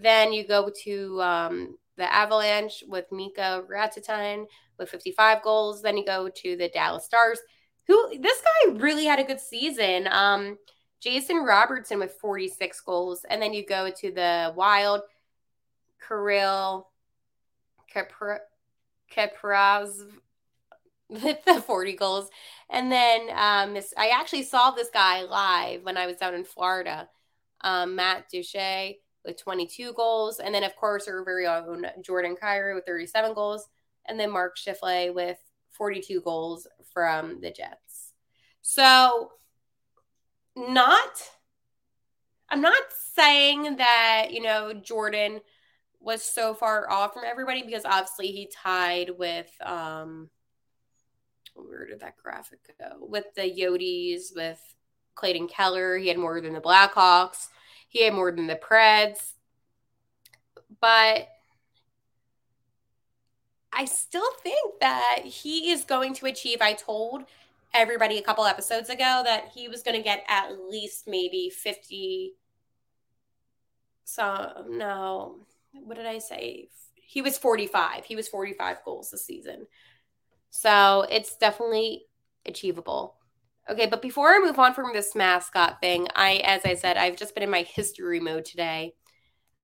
Then 0.00 0.32
you 0.32 0.46
go 0.46 0.70
to 0.84 1.22
um, 1.22 1.78
the 1.96 2.12
Avalanche 2.12 2.84
with 2.86 3.06
Mika 3.10 3.64
Rantanen 3.70 4.44
with 4.78 4.90
55 4.90 5.42
goals. 5.42 5.82
Then 5.82 5.96
you 5.96 6.04
go 6.04 6.28
to 6.28 6.56
the 6.56 6.68
Dallas 6.68 7.04
Stars, 7.04 7.40
who 7.86 8.18
this 8.20 8.42
guy 8.42 8.72
really 8.72 9.06
had 9.06 9.18
a 9.18 9.24
good 9.24 9.40
season. 9.40 10.08
Um, 10.10 10.58
Jason 11.00 11.38
Robertson 11.38 11.98
with 11.98 12.18
46 12.20 12.80
goals. 12.82 13.24
And 13.30 13.40
then 13.40 13.54
you 13.54 13.64
go 13.64 13.90
to 13.90 14.10
the 14.12 14.52
Wild– 14.54 15.02
Kirill 16.08 16.88
Kapraz 19.14 20.02
with 21.08 21.44
the 21.44 21.60
40 21.60 21.94
goals. 21.94 22.28
And 22.70 22.90
then 22.92 23.22
um, 23.30 23.76
I 23.96 24.08
actually 24.08 24.42
saw 24.42 24.70
this 24.70 24.90
guy 24.92 25.22
live 25.22 25.82
when 25.82 25.96
I 25.96 26.06
was 26.06 26.16
down 26.16 26.34
in 26.34 26.44
Florida, 26.44 27.08
um, 27.62 27.96
Matt 27.96 28.28
Duchene 28.30 28.94
with 29.24 29.42
22 29.42 29.92
goals. 29.94 30.38
And 30.38 30.54
then, 30.54 30.64
of 30.64 30.76
course, 30.76 31.08
our 31.08 31.24
very 31.24 31.46
own 31.46 31.86
Jordan 32.02 32.36
Kyrou 32.40 32.74
with 32.74 32.86
37 32.86 33.34
goals. 33.34 33.68
And 34.06 34.18
then 34.18 34.30
Mark 34.30 34.56
Scheifele 34.56 35.14
with 35.14 35.38
42 35.72 36.20
goals 36.20 36.66
from 36.92 37.40
the 37.40 37.50
Jets. 37.50 38.12
So, 38.62 39.32
not, 40.56 41.22
I'm 42.50 42.60
not 42.60 42.82
saying 43.14 43.76
that, 43.76 44.28
you 44.30 44.42
know, 44.42 44.72
Jordan– 44.74 45.40
was 46.00 46.22
so 46.22 46.54
far 46.54 46.90
off 46.90 47.12
from 47.14 47.24
everybody 47.26 47.62
because 47.62 47.84
obviously 47.84 48.28
he 48.28 48.50
tied 48.52 49.10
with 49.18 49.50
um 49.62 50.28
where 51.66 51.86
did 51.86 52.00
that 52.00 52.16
graphic 52.16 52.60
go? 52.78 52.96
With 53.00 53.34
the 53.34 53.42
Yotes, 53.42 54.34
with 54.34 54.60
Clayton 55.14 55.48
Keller. 55.48 55.96
He 55.96 56.08
had 56.08 56.18
more 56.18 56.40
than 56.40 56.52
the 56.52 56.60
Blackhawks. 56.60 57.48
He 57.88 58.04
had 58.04 58.14
more 58.14 58.30
than 58.30 58.46
the 58.46 58.56
Preds. 58.56 59.32
But 60.80 61.28
I 63.72 63.84
still 63.84 64.30
think 64.42 64.80
that 64.80 65.20
he 65.24 65.70
is 65.70 65.84
going 65.84 66.14
to 66.14 66.26
achieve. 66.26 66.58
I 66.60 66.74
told 66.74 67.24
everybody 67.74 68.18
a 68.18 68.22
couple 68.22 68.44
episodes 68.44 68.88
ago 68.88 69.22
that 69.24 69.50
he 69.54 69.68
was 69.68 69.82
going 69.82 69.96
to 69.96 70.02
get 70.02 70.24
at 70.28 70.52
least 70.70 71.06
maybe 71.06 71.50
50 71.50 72.32
so 74.04 74.64
no 74.70 75.40
what 75.72 75.96
did 75.96 76.06
I 76.06 76.18
say? 76.18 76.68
He 76.94 77.22
was 77.22 77.38
45. 77.38 78.04
He 78.04 78.16
was 78.16 78.28
45 78.28 78.78
goals 78.84 79.10
this 79.10 79.24
season. 79.24 79.66
So 80.50 81.06
it's 81.10 81.36
definitely 81.36 82.06
achievable. 82.46 83.16
Okay, 83.70 83.86
but 83.86 84.00
before 84.00 84.34
I 84.34 84.38
move 84.38 84.58
on 84.58 84.72
from 84.72 84.92
this 84.94 85.14
mascot 85.14 85.80
thing, 85.80 86.08
I, 86.16 86.36
as 86.44 86.62
I 86.64 86.74
said, 86.74 86.96
I've 86.96 87.18
just 87.18 87.34
been 87.34 87.42
in 87.42 87.50
my 87.50 87.62
history 87.62 88.18
mode 88.18 88.46
today. 88.46 88.94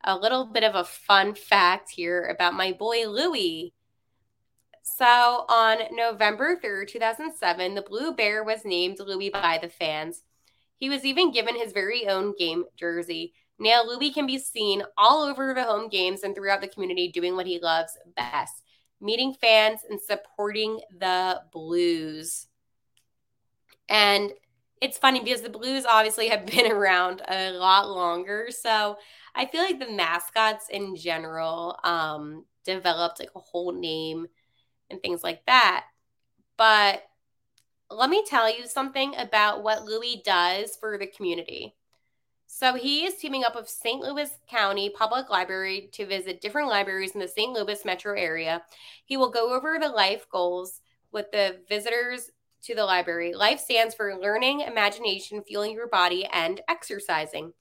A 0.05 0.17
little 0.17 0.45
bit 0.45 0.63
of 0.63 0.75
a 0.75 0.85
fun 0.85 1.35
fact 1.35 1.91
here 1.91 2.25
about 2.25 2.53
my 2.53 2.73
boy 2.73 3.09
Louis. 3.09 3.73
So 4.83 5.07
on 5.07 5.79
November 5.93 6.61
3rd, 6.63 6.89
2007, 6.89 7.75
the 7.75 7.81
Blue 7.81 8.13
Bear 8.13 8.45
was 8.45 8.67
named 8.67 8.99
Louis 9.01 9.31
by 9.31 9.59
the 9.63 9.71
fans. 9.71 10.23
He 10.77 10.91
was 10.91 11.07
even 11.07 11.33
given 11.33 11.57
his 11.57 11.73
very 11.73 12.07
own 12.07 12.35
game 12.39 12.65
jersey. 12.77 13.33
Now, 13.59 13.85
Louis 13.85 14.13
can 14.13 14.27
be 14.27 14.39
seen 14.39 14.83
all 14.99 15.23
over 15.23 15.55
the 15.55 15.63
home 15.63 15.89
games 15.89 16.25
and 16.25 16.35
throughout 16.35 16.61
the 16.61 16.69
community 16.69 17.11
doing 17.11 17.37
what 17.37 17.47
he 17.47 17.59
loves 17.59 17.97
best 18.15 18.65
meeting 19.01 19.35
fans 19.35 19.81
and 19.89 20.01
supporting 20.01 20.81
the 20.99 21.43
Blues. 21.53 22.47
And 23.89 24.33
it's 24.81 24.99
funny 24.99 25.21
because 25.21 25.43
the 25.43 25.51
Blues 25.51 25.85
obviously 25.87 26.29
have 26.29 26.47
been 26.55 26.71
around 26.71 27.23
a 27.29 27.53
lot 27.53 27.89
longer. 27.89 28.49
So 28.51 28.97
I 29.35 29.47
feel 29.47 29.63
like 29.63 29.79
the 29.79 29.93
mascots 29.93 30.69
in 30.71 30.97
general 30.97 31.79
um, 31.85 32.45
developed 32.65 33.21
like 33.21 33.31
a 33.35 33.41
whole 33.41 33.73
name 33.73 34.27
and 34.91 35.01
things 35.01 35.23
like 35.23 35.45
that. 35.47 35.87
But 36.57 37.03
let 37.91 38.11
me 38.11 38.25
tell 38.27 38.55
you 38.55 38.67
something 38.67 39.15
about 39.17 39.63
what 39.63 39.85
Louis 39.85 40.23
does 40.25 40.77
for 40.77 40.99
the 40.99 41.07
community. 41.07 41.75
So 42.57 42.75
he 42.75 43.05
is 43.05 43.17
teaming 43.17 43.43
up 43.43 43.57
with 43.57 43.69
St. 43.69 44.01
Louis 44.01 44.31
County 44.49 44.89
Public 44.89 45.29
Library 45.29 45.89
to 45.91 46.07
visit 46.07 46.41
different 46.41 46.69
libraries 46.69 47.11
in 47.11 47.19
the 47.19 47.27
St. 47.27 47.53
Louis 47.53 47.85
metro 47.85 48.17
area. 48.17 48.63
He 49.05 49.17
will 49.17 49.29
go 49.29 49.53
over 49.53 49.77
the 49.77 49.89
life 49.89 50.29
goals 50.31 50.81
with 51.11 51.33
the 51.33 51.59
visitors 51.69 52.31
to 52.63 52.77
the 52.77 52.85
library. 52.85 53.35
Life 53.35 53.59
stands 53.59 53.93
for 53.97 54.15
learning, 54.15 54.61
imagination, 54.61 55.43
fueling 55.43 55.73
your 55.73 55.89
body, 55.89 56.27
and 56.27 56.61
exercising. 56.69 57.55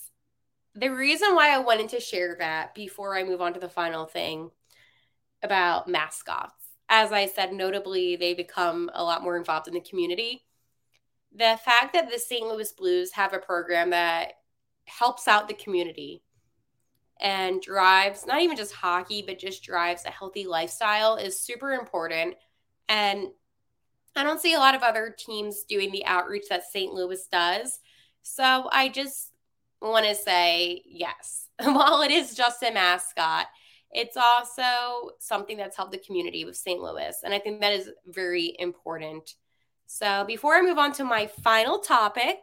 The 0.76 0.90
reason 0.90 1.36
why 1.36 1.54
I 1.54 1.60
wanted 1.60 1.90
to 1.90 2.00
share 2.00 2.36
that 2.40 2.76
before 2.76 3.18
I 3.18 3.24
move 3.24 3.42
on 3.42 3.54
to 3.54 3.60
the 3.60 3.70
final 3.70 4.06
thing 4.06 4.52
about 5.44 5.88
mascots, 5.88 6.54
as 6.90 7.12
I 7.12 7.26
said, 7.28 7.54
notably, 7.54 8.16
they 8.16 8.34
become 8.34 8.90
a 8.94 9.04
lot 9.04 9.24
more 9.24 9.38
involved 9.38 9.68
in 9.68 9.74
the 9.74 9.82
community. 9.82 10.46
The 11.36 11.60
fact 11.64 11.94
that 11.94 12.10
the 12.12 12.18
St. 12.18 12.48
Louis 12.48 12.72
Blues 12.72 13.12
have 13.12 13.34
a 13.34 13.40
program 13.40 13.92
that 13.92 14.34
helps 14.86 15.28
out 15.28 15.48
the 15.48 15.54
community 15.54 16.24
and 17.20 17.62
drives 17.62 18.26
not 18.26 18.42
even 18.42 18.58
just 18.58 18.74
hockey, 18.74 19.24
but 19.26 19.38
just 19.38 19.64
drives 19.64 20.06
a 20.06 20.10
healthy 20.10 20.46
lifestyle 20.46 21.18
is 21.18 21.40
super 21.40 21.74
important. 21.74 22.36
And 22.88 23.28
I 24.20 24.24
don't 24.24 24.42
see 24.42 24.54
a 24.54 24.60
lot 24.60 24.76
of 24.76 24.84
other 24.84 25.16
teams 25.18 25.64
doing 25.64 25.92
the 25.92 26.06
outreach 26.06 26.46
that 26.50 26.70
St. 26.70 26.94
Louis 26.94 27.26
does. 27.32 27.80
So 28.22 28.68
I 28.70 28.90
just 28.90 29.32
want 29.82 30.06
to 30.06 30.14
say 30.14 30.84
yes. 30.86 31.48
While 31.64 32.02
it 32.02 32.12
is 32.12 32.36
just 32.36 32.62
a 32.62 32.72
mascot, 32.72 33.46
it's 33.92 34.18
also 34.18 35.12
something 35.20 35.56
that's 35.56 35.78
helped 35.78 35.94
the 35.94 36.00
community 36.00 36.44
with 36.44 36.58
St. 36.58 36.82
Louis. 36.82 37.16
And 37.24 37.34
I 37.34 37.40
think 37.40 37.62
that 37.62 37.72
is 37.72 37.92
very 38.08 38.56
important. 38.60 39.36
So 39.88 40.26
before 40.28 40.56
I 40.56 40.62
move 40.62 40.78
on 40.78 40.92
to 40.94 41.06
my 41.06 41.28
final 41.28 41.80
topic, 41.80 42.40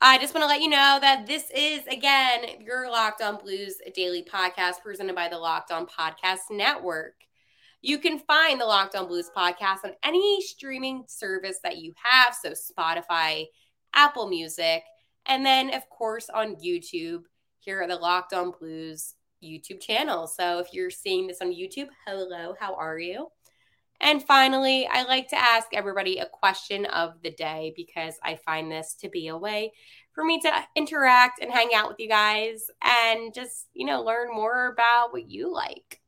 I 0.00 0.18
just 0.18 0.34
want 0.34 0.42
to 0.42 0.48
let 0.48 0.62
you 0.62 0.68
know 0.68 0.98
that 1.00 1.26
this 1.26 1.44
is, 1.54 1.86
again, 1.86 2.60
your 2.60 2.90
Locked 2.90 3.22
On 3.22 3.38
Blues 3.38 3.76
daily 3.94 4.24
podcast 4.24 4.82
presented 4.82 5.14
by 5.14 5.28
the 5.28 5.38
Locked 5.38 5.70
On 5.70 5.86
Podcast 5.86 6.50
Network. 6.50 7.14
You 7.86 7.98
can 7.98 8.18
find 8.18 8.60
the 8.60 8.64
Locked 8.64 8.96
On 8.96 9.06
Blues 9.06 9.30
podcast 9.34 9.84
on 9.84 9.92
any 10.02 10.42
streaming 10.42 11.04
service 11.06 11.60
that 11.62 11.76
you 11.76 11.92
have. 12.02 12.34
So, 12.34 12.50
Spotify, 12.50 13.44
Apple 13.94 14.28
Music, 14.28 14.82
and 15.26 15.46
then, 15.46 15.72
of 15.72 15.88
course, 15.88 16.28
on 16.28 16.56
YouTube. 16.56 17.22
Here 17.60 17.80
are 17.80 17.86
the 17.86 17.94
Locked 17.94 18.32
On 18.32 18.50
Blues 18.58 19.14
YouTube 19.40 19.80
channel. 19.80 20.26
So, 20.26 20.58
if 20.58 20.72
you're 20.72 20.90
seeing 20.90 21.28
this 21.28 21.40
on 21.40 21.54
YouTube, 21.54 21.86
hello, 22.04 22.56
how 22.58 22.74
are 22.74 22.98
you? 22.98 23.28
And 24.00 24.20
finally, 24.20 24.88
I 24.88 25.04
like 25.04 25.28
to 25.28 25.40
ask 25.40 25.68
everybody 25.72 26.18
a 26.18 26.26
question 26.26 26.86
of 26.86 27.22
the 27.22 27.30
day 27.30 27.72
because 27.76 28.14
I 28.20 28.34
find 28.34 28.68
this 28.68 28.96
to 29.02 29.08
be 29.08 29.28
a 29.28 29.38
way 29.38 29.70
for 30.12 30.24
me 30.24 30.40
to 30.40 30.52
interact 30.74 31.40
and 31.40 31.52
hang 31.52 31.70
out 31.72 31.86
with 31.86 32.00
you 32.00 32.08
guys 32.08 32.66
and 32.82 33.32
just, 33.32 33.68
you 33.74 33.86
know, 33.86 34.02
learn 34.02 34.34
more 34.34 34.72
about 34.72 35.12
what 35.12 35.30
you 35.30 35.54
like. 35.54 36.00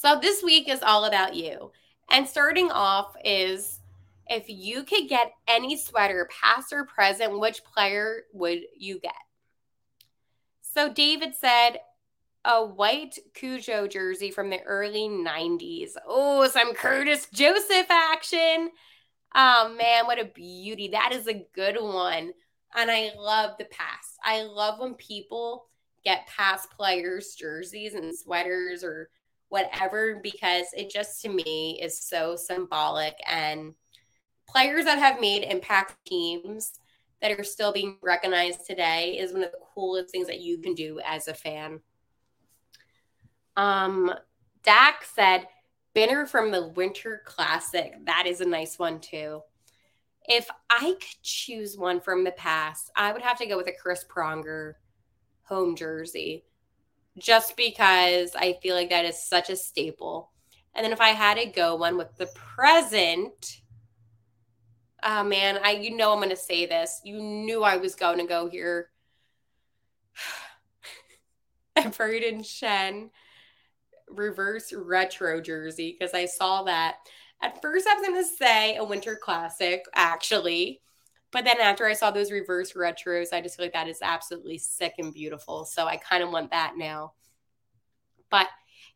So 0.00 0.16
this 0.22 0.44
week 0.44 0.68
is 0.68 0.80
all 0.84 1.06
about 1.06 1.34
you. 1.34 1.72
And 2.08 2.28
starting 2.28 2.70
off 2.70 3.16
is 3.24 3.80
if 4.28 4.44
you 4.46 4.84
could 4.84 5.08
get 5.08 5.32
any 5.48 5.76
sweater, 5.76 6.30
past 6.40 6.72
or 6.72 6.84
present, 6.84 7.40
which 7.40 7.64
player 7.64 8.22
would 8.32 8.60
you 8.76 9.00
get? 9.00 9.10
So 10.60 10.92
David 10.92 11.34
said, 11.34 11.78
a 12.44 12.64
white 12.64 13.18
Cujo 13.34 13.88
jersey 13.88 14.30
from 14.30 14.50
the 14.50 14.62
early 14.62 15.08
90s. 15.08 15.94
Oh, 16.06 16.46
some 16.46 16.74
Curtis 16.74 17.26
Joseph 17.34 17.90
action. 17.90 18.70
Oh 19.34 19.74
man, 19.76 20.06
what 20.06 20.20
a 20.20 20.26
beauty. 20.26 20.90
That 20.92 21.10
is 21.12 21.26
a 21.26 21.44
good 21.56 21.76
one. 21.80 22.30
And 22.76 22.88
I 22.88 23.10
love 23.18 23.56
the 23.58 23.64
past. 23.64 24.16
I 24.22 24.42
love 24.42 24.78
when 24.78 24.94
people 24.94 25.66
get 26.04 26.28
past 26.28 26.70
players' 26.70 27.34
jerseys 27.34 27.94
and 27.94 28.16
sweaters 28.16 28.84
or 28.84 29.10
whatever 29.48 30.20
because 30.22 30.66
it 30.76 30.90
just 30.90 31.22
to 31.22 31.28
me 31.28 31.78
is 31.82 31.98
so 31.98 32.36
symbolic 32.36 33.14
and 33.28 33.74
players 34.48 34.84
that 34.84 34.98
have 34.98 35.20
made 35.20 35.42
impact 35.44 35.96
teams 36.06 36.80
that 37.20 37.38
are 37.38 37.44
still 37.44 37.72
being 37.72 37.96
recognized 38.02 38.66
today 38.66 39.16
is 39.18 39.32
one 39.32 39.42
of 39.42 39.50
the 39.50 39.58
coolest 39.74 40.10
things 40.10 40.26
that 40.26 40.40
you 40.40 40.58
can 40.58 40.74
do 40.74 41.00
as 41.04 41.28
a 41.28 41.34
fan. 41.34 41.80
Um, 43.56 44.12
Dak 44.62 45.04
said, 45.04 45.48
Binner 45.94 46.28
from 46.28 46.52
the 46.52 46.68
Winter 46.68 47.22
Classic. 47.24 47.94
That 48.04 48.26
is 48.26 48.40
a 48.40 48.46
nice 48.46 48.78
one, 48.78 49.00
too. 49.00 49.42
If 50.26 50.48
I 50.70 50.92
could 50.92 51.22
choose 51.22 51.76
one 51.76 52.00
from 52.00 52.22
the 52.22 52.32
past, 52.32 52.90
I 52.94 53.12
would 53.12 53.22
have 53.22 53.38
to 53.38 53.46
go 53.46 53.56
with 53.56 53.66
a 53.66 53.72
Chris 53.72 54.04
Pronger 54.08 54.74
home 55.42 55.74
jersey 55.74 56.44
just 57.18 57.56
because 57.56 58.34
I 58.36 58.58
feel 58.62 58.74
like 58.74 58.90
that 58.90 59.04
is 59.04 59.22
such 59.22 59.50
a 59.50 59.56
staple. 59.56 60.30
And 60.74 60.84
then 60.84 60.92
if 60.92 61.00
I 61.00 61.08
had 61.08 61.38
to 61.38 61.46
go 61.46 61.76
one 61.76 61.96
with 61.96 62.16
the 62.16 62.28
present, 62.34 63.60
oh 65.02 65.24
man, 65.24 65.58
I 65.62 65.72
you 65.72 65.96
know 65.96 66.12
I'm 66.12 66.28
to 66.28 66.36
say 66.36 66.66
this. 66.66 67.00
You 67.04 67.20
knew 67.20 67.62
I 67.62 67.76
was 67.76 67.94
going 67.94 68.18
to 68.18 68.26
go 68.26 68.48
here. 68.48 68.90
Brayden 71.76 72.40
Schenn 72.40 73.10
reverse 74.10 74.72
retro 74.72 75.40
jersey 75.40 75.96
because 75.98 76.14
I 76.14 76.26
saw 76.26 76.64
that. 76.64 76.96
At 77.42 77.62
first, 77.62 77.86
I 77.86 77.94
was 77.94 78.06
to 78.08 78.36
say 78.36 78.76
a 78.76 78.84
winter 78.84 79.16
classic, 79.16 79.84
actually. 79.94 80.80
But 81.30 81.44
then 81.44 81.60
after 81.60 81.86
I 81.86 81.92
saw 81.92 82.10
those 82.10 82.32
reverse 82.32 82.72
retros, 82.72 83.32
I 83.32 83.40
just 83.40 83.56
feel 83.56 83.66
like 83.66 83.74
that 83.74 83.88
is 83.88 84.00
absolutely 84.02 84.58
sick 84.58 84.94
and 84.98 85.12
beautiful. 85.12 85.64
So 85.64 85.86
I 85.86 85.96
kind 85.96 86.22
of 86.22 86.30
want 86.30 86.50
that 86.52 86.74
now. 86.76 87.12
But 88.30 88.46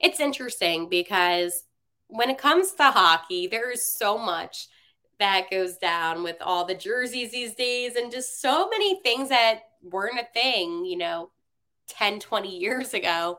it's 0.01 0.21
interesting 0.21 0.88
because 0.88 1.64
when 2.09 2.31
it 2.31 2.38
comes 2.38 2.73
to 2.73 2.85
hockey, 2.85 3.47
there 3.47 3.71
is 3.71 3.85
so 3.85 4.16
much 4.18 4.68
that 5.18 5.51
goes 5.51 5.77
down 5.77 6.23
with 6.23 6.37
all 6.40 6.64
the 6.64 6.75
jerseys 6.75 7.31
these 7.31 7.55
days 7.55 7.97
and 7.97 8.11
just 8.11 8.40
so 8.40 8.68
many 8.68 9.01
things 9.03 9.29
that 9.29 9.61
weren't 9.83 10.18
a 10.18 10.27
thing, 10.35 10.85
you 10.85 10.97
know, 10.97 11.31
10, 11.88 12.18
20 12.21 12.59
years 12.59 12.95
ago. 12.95 13.38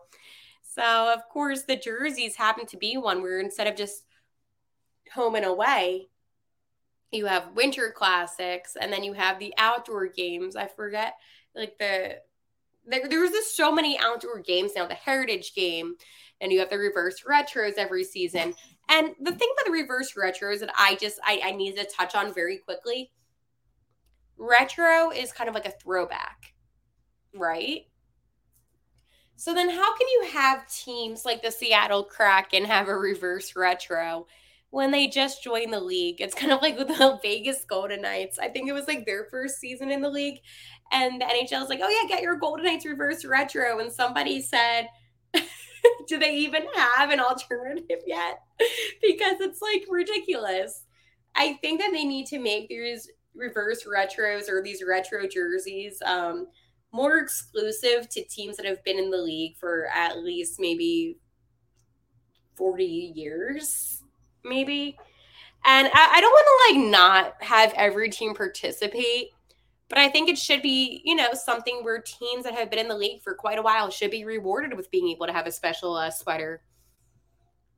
So, 0.64 1.14
of 1.14 1.28
course, 1.30 1.64
the 1.64 1.76
jerseys 1.76 2.36
happen 2.36 2.66
to 2.68 2.78
be 2.78 2.98
one 2.98 3.22
where 3.22 3.40
instead 3.40 3.68
of 3.68 3.76
just 3.76 4.04
home 5.14 5.36
and 5.36 5.46
away, 5.46 6.08
you 7.13 7.26
have 7.26 7.54
winter 7.56 7.93
classics 7.95 8.76
and 8.80 8.91
then 8.91 9.04
you 9.04 9.13
have 9.13 9.39
the 9.39 9.54
outdoor 9.58 10.08
games. 10.08 10.56
I 10.56 10.67
forget, 10.67 11.15
like 11.56 11.78
the 11.78 12.17
there, 12.86 13.08
there's 13.08 13.32
just 13.32 13.56
so 13.56 13.71
many 13.71 13.97
outdoor 13.99 14.39
games 14.39 14.73
now. 14.76 14.88
The 14.88 14.93
Heritage 14.93 15.54
game, 15.54 15.95
and 16.41 16.52
you 16.52 16.60
have 16.60 16.69
the 16.69 16.78
reverse 16.78 17.23
retros 17.30 17.73
every 17.78 18.04
season. 18.04 18.54
And 18.89 19.10
the 19.21 19.32
thing 19.32 19.49
about 19.54 19.65
the 19.65 19.71
reverse 19.71 20.13
retros 20.13 20.60
that 20.60 20.73
I 20.78 20.95
just 20.95 21.19
I, 21.23 21.41
I 21.45 21.52
need 21.52 21.76
to 21.78 21.86
touch 21.86 22.15
on 22.15 22.34
very 22.34 22.58
quickly. 22.58 23.12
Retro 24.38 25.12
is 25.12 25.32
kind 25.32 25.47
of 25.47 25.56
like 25.56 25.67
a 25.67 25.71
throwback, 25.71 26.54
right? 27.34 27.84
So 29.36 29.54
then 29.54 29.69
how 29.69 29.95
can 29.95 30.08
you 30.08 30.28
have 30.34 30.67
teams 30.71 31.26
like 31.26 31.41
the 31.41 31.52
Seattle 31.52 32.04
Kraken 32.04 32.65
have 32.65 32.88
a 32.88 32.97
reverse 32.97 33.56
retro 33.56 34.28
when 34.74 34.90
they 34.90 35.06
just 35.08 35.44
joined 35.44 35.72
the 35.72 35.80
league? 35.80 36.20
It's 36.20 36.34
kind 36.34 36.52
of 36.52 36.60
like 36.60 36.76
with 36.80 36.88
the 36.88 37.20
Vegas 37.24 37.64
Golden 37.64 38.02
Knights. 38.02 38.40
I 38.40 38.50
think 38.50 38.68
it 38.68 38.74
was 38.74 38.88
like 38.88 39.06
their 39.06 39.28
first 39.30 39.60
season 39.60 39.92
in 39.92 40.02
the 40.02 40.10
league. 40.10 40.40
And 40.92 41.22
the 41.22 41.26
NHL 41.26 41.62
is 41.62 41.70
like, 41.70 41.80
oh 41.84 41.90
yeah, 41.90 42.08
get 42.08 42.24
your 42.24 42.38
Golden 42.38 42.66
Knights 42.66 42.84
reverse 42.84 43.24
retro. 43.24 43.78
And 43.78 43.92
somebody 43.92 44.42
said, 44.42 44.88
do 46.08 46.18
they 46.18 46.36
even 46.38 46.64
have 46.76 47.12
an 47.12 47.20
alternative 47.20 48.00
yet? 48.08 48.40
because 49.02 49.36
it's 49.42 49.62
like 49.62 49.86
ridiculous. 49.90 50.86
I 51.36 51.60
think 51.62 51.80
that 51.80 51.92
they 51.94 52.04
need 52.04 52.26
to 52.28 52.40
make 52.40 52.68
these 52.68 53.08
reverse 53.36 53.86
retros 53.86 54.50
or 54.50 54.64
these 54.64 54.84
retro 54.84 55.28
jerseys 55.28 56.02
um, 56.04 56.48
more 56.92 57.20
exclusive 57.20 58.10
to 58.10 58.24
teams 58.24 58.58
that 58.58 58.66
have 58.66 58.84
been 58.84 58.98
in 58.98 59.12
the 59.12 59.18
league 59.18 59.56
for 59.58 59.88
at 59.94 60.18
least 60.18 60.56
maybe 60.60 61.20
40 62.56 62.84
years, 63.16 64.03
maybe. 64.44 64.98
And 65.66 65.88
I, 65.94 66.16
I 66.16 66.22
don't 66.22 66.32
want 66.32 66.48
to 66.48 66.80
like 66.80 66.92
not 66.92 67.44
have 67.44 67.74
every 67.76 68.10
team 68.10 68.34
participate, 68.36 69.30
but 69.90 69.98
I 69.98 70.10
think 70.10 70.30
it 70.30 70.38
should 70.38 70.62
be, 70.62 71.02
you 71.06 71.16
know, 71.16 71.34
something 71.34 71.84
where 71.84 72.02
teams 72.02 72.44
that 72.44 72.54
have 72.54 72.70
been 72.70 72.80
in 72.80 72.88
the 72.88 72.98
league 72.98 73.22
for 73.22 73.34
quite 73.34 73.58
a 73.58 73.62
while 73.62 73.90
should 73.90 74.12
be 74.12 74.26
rewarded 74.26 74.76
with 74.76 74.92
being 74.92 75.10
able 75.10 75.28
to 75.28 75.34
have 75.34 75.48
a 75.48 75.52
special 75.52 75.96
uh, 75.96 76.10
sweater. 76.10 76.64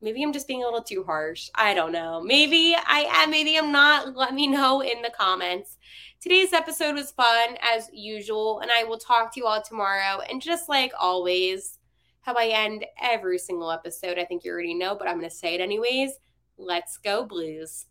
Maybe 0.02 0.22
I'm 0.22 0.32
just 0.32 0.48
being 0.48 0.62
a 0.62 0.66
little 0.66 0.82
too 0.82 1.04
harsh. 1.04 1.48
I 1.54 1.74
don't 1.74 1.92
know. 1.92 2.20
Maybe 2.20 2.76
I 2.76 3.06
am, 3.08 3.30
maybe 3.30 3.56
I'm 3.56 3.72
not. 3.72 4.14
Let 4.14 4.34
me 4.34 4.46
know 4.46 4.82
in 4.82 5.00
the 5.00 5.10
comments. 5.10 5.78
Today's 6.20 6.52
episode 6.52 6.94
was 6.94 7.12
fun 7.12 7.56
as 7.62 7.88
usual, 7.92 8.60
and 8.60 8.70
I 8.70 8.84
will 8.84 8.98
talk 8.98 9.32
to 9.34 9.40
you 9.40 9.46
all 9.46 9.62
tomorrow. 9.62 10.20
And 10.28 10.42
just 10.42 10.68
like 10.68 10.92
always, 10.98 11.78
how 12.20 12.34
I 12.34 12.46
end 12.46 12.84
every 13.00 13.38
single 13.38 13.70
episode, 13.70 14.18
I 14.18 14.24
think 14.24 14.44
you 14.44 14.50
already 14.50 14.74
know, 14.74 14.96
but 14.96 15.06
I'm 15.06 15.18
going 15.18 15.30
to 15.30 15.34
say 15.34 15.54
it 15.54 15.60
anyways. 15.60 16.12
Let's 16.58 16.96
go, 16.98 17.24
Blues. 17.24 17.86